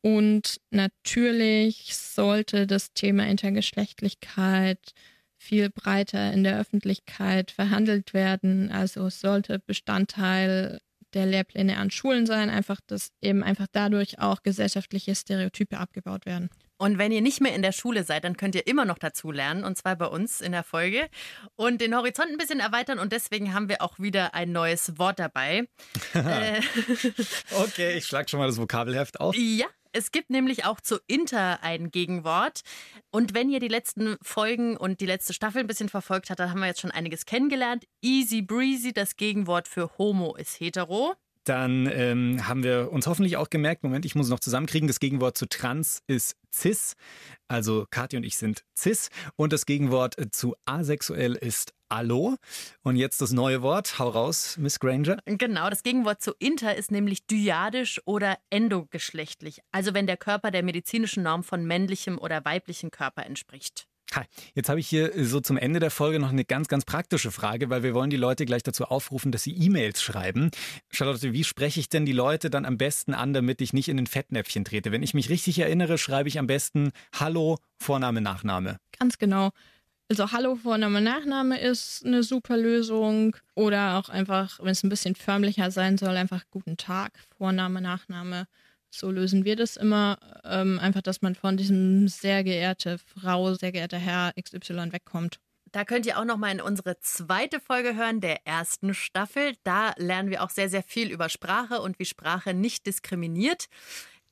Und 0.00 0.62
natürlich 0.70 1.94
sollte 1.94 2.66
das 2.66 2.94
Thema 2.94 3.26
Intergeschlechtlichkeit 3.26 4.92
viel 5.36 5.68
breiter 5.68 6.32
in 6.32 6.42
der 6.42 6.58
Öffentlichkeit 6.58 7.50
verhandelt 7.50 8.14
werden. 8.14 8.72
Also 8.72 9.08
es 9.08 9.20
sollte 9.20 9.58
Bestandteil 9.58 10.80
der 11.12 11.26
Lehrpläne 11.26 11.76
an 11.76 11.90
Schulen 11.90 12.24
sein, 12.24 12.48
einfach 12.48 12.80
dass 12.86 13.10
eben 13.20 13.42
einfach 13.42 13.66
dadurch 13.70 14.18
auch 14.20 14.42
gesellschaftliche 14.42 15.14
Stereotype 15.14 15.76
abgebaut 15.76 16.24
werden. 16.24 16.48
Und 16.80 16.96
wenn 16.96 17.12
ihr 17.12 17.20
nicht 17.20 17.42
mehr 17.42 17.54
in 17.54 17.60
der 17.60 17.72
Schule 17.72 18.04
seid, 18.04 18.24
dann 18.24 18.38
könnt 18.38 18.54
ihr 18.54 18.66
immer 18.66 18.86
noch 18.86 18.96
dazu 18.96 19.30
lernen, 19.30 19.64
und 19.64 19.76
zwar 19.76 19.96
bei 19.96 20.06
uns 20.06 20.40
in 20.40 20.52
der 20.52 20.64
Folge. 20.64 21.10
Und 21.54 21.82
den 21.82 21.94
Horizont 21.94 22.30
ein 22.30 22.38
bisschen 22.38 22.58
erweitern. 22.58 22.98
Und 22.98 23.12
deswegen 23.12 23.52
haben 23.52 23.68
wir 23.68 23.82
auch 23.82 23.98
wieder 23.98 24.32
ein 24.32 24.50
neues 24.50 24.98
Wort 24.98 25.18
dabei. 25.18 25.68
Äh, 26.30 26.60
okay, 27.62 27.96
ich 27.96 28.06
schlage 28.06 28.28
schon 28.28 28.40
mal 28.40 28.46
das 28.46 28.58
Vokabelheft 28.58 29.20
auf. 29.20 29.34
Ja, 29.36 29.66
es 29.92 30.12
gibt 30.12 30.30
nämlich 30.30 30.64
auch 30.64 30.80
zu 30.80 30.98
Inter 31.06 31.62
ein 31.62 31.90
Gegenwort. 31.90 32.60
Und 33.10 33.34
wenn 33.34 33.50
ihr 33.50 33.60
die 33.60 33.68
letzten 33.68 34.16
Folgen 34.22 34.76
und 34.76 35.00
die 35.00 35.06
letzte 35.06 35.34
Staffel 35.34 35.60
ein 35.60 35.66
bisschen 35.66 35.88
verfolgt 35.88 36.30
habt, 36.30 36.40
dann 36.40 36.50
haben 36.50 36.60
wir 36.60 36.66
jetzt 36.66 36.80
schon 36.80 36.90
einiges 36.90 37.26
kennengelernt. 37.26 37.84
Easy 38.02 38.42
breezy, 38.42 38.92
das 38.92 39.16
Gegenwort 39.16 39.68
für 39.68 39.98
Homo 39.98 40.34
ist 40.36 40.60
hetero. 40.60 41.14
Dann 41.44 41.88
ähm, 41.90 42.46
haben 42.46 42.62
wir 42.62 42.92
uns 42.92 43.06
hoffentlich 43.06 43.36
auch 43.36 43.50
gemerkt, 43.50 43.82
Moment, 43.82 44.04
ich 44.04 44.14
muss 44.14 44.28
noch 44.28 44.40
zusammenkriegen, 44.40 44.86
das 44.86 45.00
Gegenwort 45.00 45.38
zu 45.38 45.46
trans 45.46 46.02
ist 46.06 46.36
cis. 46.52 46.94
Also 47.48 47.86
Kathi 47.90 48.16
und 48.16 48.24
ich 48.24 48.36
sind 48.36 48.64
cis. 48.78 49.08
Und 49.36 49.52
das 49.52 49.66
Gegenwort 49.66 50.16
zu 50.32 50.54
asexuell 50.66 51.34
ist 51.34 51.72
allo. 51.88 52.36
Und 52.82 52.96
jetzt 52.96 53.20
das 53.20 53.32
neue 53.32 53.62
Wort, 53.62 53.98
hau 53.98 54.08
raus, 54.08 54.56
Miss 54.58 54.78
Granger. 54.78 55.18
Genau, 55.24 55.68
das 55.68 55.82
Gegenwort 55.82 56.22
zu 56.22 56.34
inter 56.38 56.76
ist 56.76 56.90
nämlich 56.90 57.26
dyadisch 57.26 58.00
oder 58.04 58.38
endogeschlechtlich. 58.50 59.60
Also 59.72 59.94
wenn 59.94 60.06
der 60.06 60.16
Körper 60.16 60.50
der 60.50 60.62
medizinischen 60.62 61.22
Norm 61.22 61.42
von 61.42 61.64
männlichem 61.64 62.18
oder 62.18 62.44
weiblichem 62.44 62.90
Körper 62.90 63.26
entspricht. 63.26 63.89
Hi. 64.14 64.24
Jetzt 64.54 64.68
habe 64.68 64.80
ich 64.80 64.88
hier 64.88 65.14
äh, 65.14 65.24
so 65.24 65.40
zum 65.40 65.56
Ende 65.56 65.78
der 65.78 65.92
Folge 65.92 66.18
noch 66.18 66.30
eine 66.30 66.44
ganz, 66.44 66.66
ganz 66.66 66.84
praktische 66.84 67.30
Frage, 67.30 67.70
weil 67.70 67.84
wir 67.84 67.94
wollen 67.94 68.10
die 68.10 68.16
Leute 68.16 68.44
gleich 68.44 68.64
dazu 68.64 68.86
aufrufen, 68.86 69.30
dass 69.30 69.44
sie 69.44 69.52
E-Mails 69.52 70.02
schreiben. 70.02 70.50
Charlotte, 70.90 71.32
wie 71.32 71.44
spreche 71.44 71.78
ich 71.78 71.88
denn 71.88 72.06
die 72.06 72.12
Leute 72.12 72.50
dann 72.50 72.64
am 72.64 72.76
besten 72.76 73.14
an, 73.14 73.32
damit 73.32 73.60
ich 73.60 73.72
nicht 73.72 73.88
in 73.88 73.96
den 73.96 74.08
Fettnäpfchen 74.08 74.64
trete? 74.64 74.90
Wenn 74.90 75.04
ich 75.04 75.14
mich 75.14 75.28
richtig 75.28 75.60
erinnere, 75.60 75.96
schreibe 75.96 76.28
ich 76.28 76.40
am 76.40 76.48
besten 76.48 76.90
Hallo, 77.14 77.58
Vorname, 77.78 78.20
Nachname. 78.20 78.78
Ganz 78.98 79.18
genau. 79.18 79.50
Also 80.08 80.32
Hallo, 80.32 80.56
Vorname, 80.56 81.00
Nachname 81.00 81.60
ist 81.60 82.04
eine 82.04 82.24
super 82.24 82.56
Lösung. 82.56 83.36
Oder 83.54 83.96
auch 83.96 84.08
einfach, 84.08 84.58
wenn 84.58 84.72
es 84.72 84.82
ein 84.82 84.88
bisschen 84.88 85.14
förmlicher 85.14 85.70
sein 85.70 85.98
soll, 85.98 86.16
einfach 86.16 86.42
Guten 86.50 86.76
Tag, 86.76 87.12
Vorname, 87.38 87.80
Nachname. 87.80 88.48
So 88.90 89.10
lösen 89.10 89.44
wir 89.44 89.56
das 89.56 89.76
immer. 89.76 90.18
Ähm, 90.44 90.78
einfach, 90.78 91.02
dass 91.02 91.22
man 91.22 91.34
von 91.34 91.56
diesem 91.56 92.08
sehr 92.08 92.44
geehrte 92.44 92.98
Frau, 92.98 93.54
sehr 93.54 93.72
geehrter 93.72 93.98
Herr 93.98 94.32
XY 94.40 94.92
wegkommt. 94.92 95.38
Da 95.72 95.84
könnt 95.84 96.04
ihr 96.04 96.18
auch 96.18 96.24
noch 96.24 96.36
mal 96.36 96.50
in 96.50 96.60
unsere 96.60 96.98
zweite 96.98 97.60
Folge 97.60 97.94
hören, 97.94 98.20
der 98.20 98.44
ersten 98.44 98.92
Staffel. 98.92 99.54
Da 99.62 99.94
lernen 99.96 100.30
wir 100.30 100.42
auch 100.42 100.50
sehr, 100.50 100.68
sehr 100.68 100.82
viel 100.82 101.10
über 101.10 101.28
Sprache 101.28 101.80
und 101.80 101.98
wie 102.00 102.04
Sprache 102.04 102.54
nicht 102.54 102.86
diskriminiert. 102.86 103.66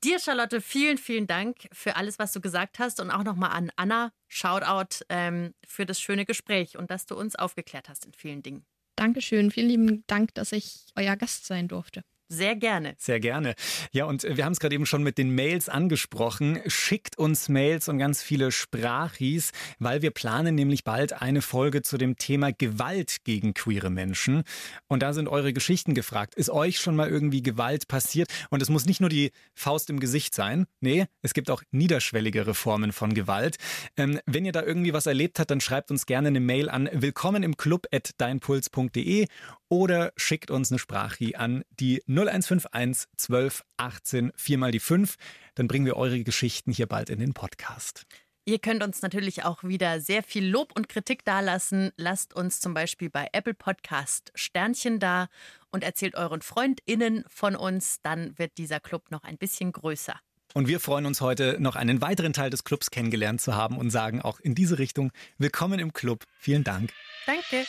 Dir, 0.03 0.19
Charlotte, 0.19 0.61
vielen, 0.61 0.99
vielen 0.99 1.27
Dank 1.27 1.69
für 1.73 1.97
alles, 1.97 2.19
was 2.19 2.33
du 2.33 2.41
gesagt 2.41 2.79
hast 2.79 3.01
und 3.01 3.11
auch 3.11 3.25
nochmal 3.25 3.51
an 3.51 3.71
Anna. 3.77 4.13
Shoutout 4.27 5.05
ähm, 5.09 5.55
für 5.67 5.87
das 5.87 6.01
schöne 6.01 6.25
Gespräch 6.25 6.77
und 6.77 6.91
dass 6.91 7.07
du 7.07 7.17
uns 7.17 7.37
aufgeklärt 7.37 7.89
hast 7.89 8.05
in 8.05 8.13
vielen 8.13 8.43
Dingen. 8.43 8.65
Dankeschön. 8.97 9.51
Vielen 9.53 9.69
lieben 9.69 10.05
Dank, 10.09 10.35
dass 10.35 10.53
ich 10.53 10.87
euer 10.97 11.17
Gast 11.17 11.47
sein 11.47 11.69
durfte. 11.69 12.03
Sehr 12.31 12.57
gerne. 12.57 12.95
Sehr 12.99 13.21
gerne. 13.21 13.55
Ja, 13.91 14.05
und 14.05 14.23
wir 14.23 14.45
haben 14.45 14.53
es 14.53 14.61
gerade 14.61 14.75
eben 14.75 14.85
schon 14.85 15.03
mit 15.03 15.17
den 15.17 15.35
Mails 15.35 15.71
angesprochen. 15.71 16.61
Schickt 16.67 17.17
uns 17.17 17.49
Mails 17.49 17.89
und 17.89 17.97
ganz 17.97 18.23
viele 18.23 18.53
Sprachis, 18.53 19.53
weil 19.79 20.03
wir 20.03 20.11
planen 20.11 20.55
nämlich 20.55 20.85
bald 20.85 21.15
eine 21.15 21.41
Folge 21.41 21.81
zu 21.81 21.97
dem 21.97 22.19
Thema 22.19 22.53
Gewalt 22.53 23.25
gegen 23.25 23.55
queere 23.55 23.89
Menschen. 23.89 24.43
Und 24.89 25.03
da 25.03 25.15
sind 25.15 25.27
eure 25.27 25.55
Geschichten 25.55 25.95
gefragt. 25.95 26.35
Ist 26.35 26.51
euch 26.51 26.79
schon 26.79 26.97
mal 26.97 27.09
irgendwie 27.09 27.43
Gewalt 27.43 27.89
passiert? 27.89 28.31
Und 28.51 28.61
es 28.61 28.69
muss 28.69 28.85
nicht 28.85 29.01
nur 29.01 29.09
die 29.09 29.33
Faust 29.55 29.89
im 29.89 29.99
Gesicht 29.99 30.35
sein. 30.35 30.67
Nee, 30.81 31.07
es 31.23 31.33
gibt 31.33 31.51
auch 31.51 31.63
niederschwelligere 31.71 32.53
Formen 32.53 32.93
von 32.93 33.15
Gewalt. 33.15 33.57
Ähm, 33.97 34.21
wenn 34.27 34.45
ihr 34.45 34.53
da 34.53 34.63
irgendwie 34.63 34.93
was 34.93 35.07
erlebt 35.07 35.39
habt, 35.39 35.51
dann 35.51 35.63
schreibt 35.63 35.91
uns 35.91 36.05
gerne 36.05 36.29
eine 36.29 36.41
Mail 36.41 36.69
an 36.69 36.91
willkommen 36.93 37.43
im 37.43 37.57
Club 37.57 37.87
at 37.91 38.11
deinpuls.de 38.19 39.29
oder 39.69 40.13
schickt 40.17 40.51
uns 40.51 40.71
eine 40.71 40.79
Sprache 40.79 41.39
an 41.39 41.63
die 41.71 42.03
0151 42.19 43.09
12 43.17 43.65
18 43.77 44.33
4 44.35 44.59
mal 44.59 44.73
die 44.73 44.81
5. 44.81 45.15
Dann 45.55 45.69
bringen 45.69 45.87
wir 45.87 45.97
eure 45.97 46.23
Geschichten 46.25 46.73
hier 46.73 46.87
bald 46.87 47.11
in 47.11 47.21
den 47.21 47.33
Podcast. 47.33 48.07
Ihr 48.45 48.59
könnt 48.59 48.83
uns 48.83 49.03
natürlich 49.03 49.45
auch 49.45 49.63
wieder 49.63 50.01
sehr 50.01 50.23
viel 50.23 50.49
Lob 50.49 50.73
und 50.75 50.89
Kritik 50.89 51.25
dalassen. 51.25 51.93
Lasst 51.97 52.35
uns 52.35 52.61
zum 52.61 52.73
Beispiel 52.75 53.11
bei 53.11 53.29
Apple 53.33 53.55
Podcast 53.55 54.33
Sternchen 54.35 54.99
da 54.99 55.29
und 55.71 55.85
erzählt 55.85 56.15
euren 56.17 56.41
FreundInnen 56.41 57.25
von 57.29 57.55
uns. 57.55 58.01
Dann 58.03 58.37
wird 58.39 58.57
dieser 58.57 58.81
Club 58.81 59.11
noch 59.11 59.23
ein 59.23 59.37
bisschen 59.37 59.71
größer. 59.71 60.19
Und 60.55 60.67
wir 60.67 60.81
freuen 60.81 61.05
uns 61.05 61.21
heute, 61.21 61.59
noch 61.61 61.77
einen 61.77 62.01
weiteren 62.01 62.33
Teil 62.33 62.49
des 62.49 62.65
Clubs 62.65 62.91
kennengelernt 62.91 63.43
zu 63.43 63.55
haben 63.55 63.77
und 63.77 63.91
sagen 63.91 64.23
auch 64.23 64.41
in 64.41 64.55
diese 64.55 64.79
Richtung 64.79 65.13
Willkommen 65.37 65.79
im 65.79 65.93
Club. 65.93 66.25
Vielen 66.39 66.65
Dank. 66.65 66.91
Danke. 67.27 67.67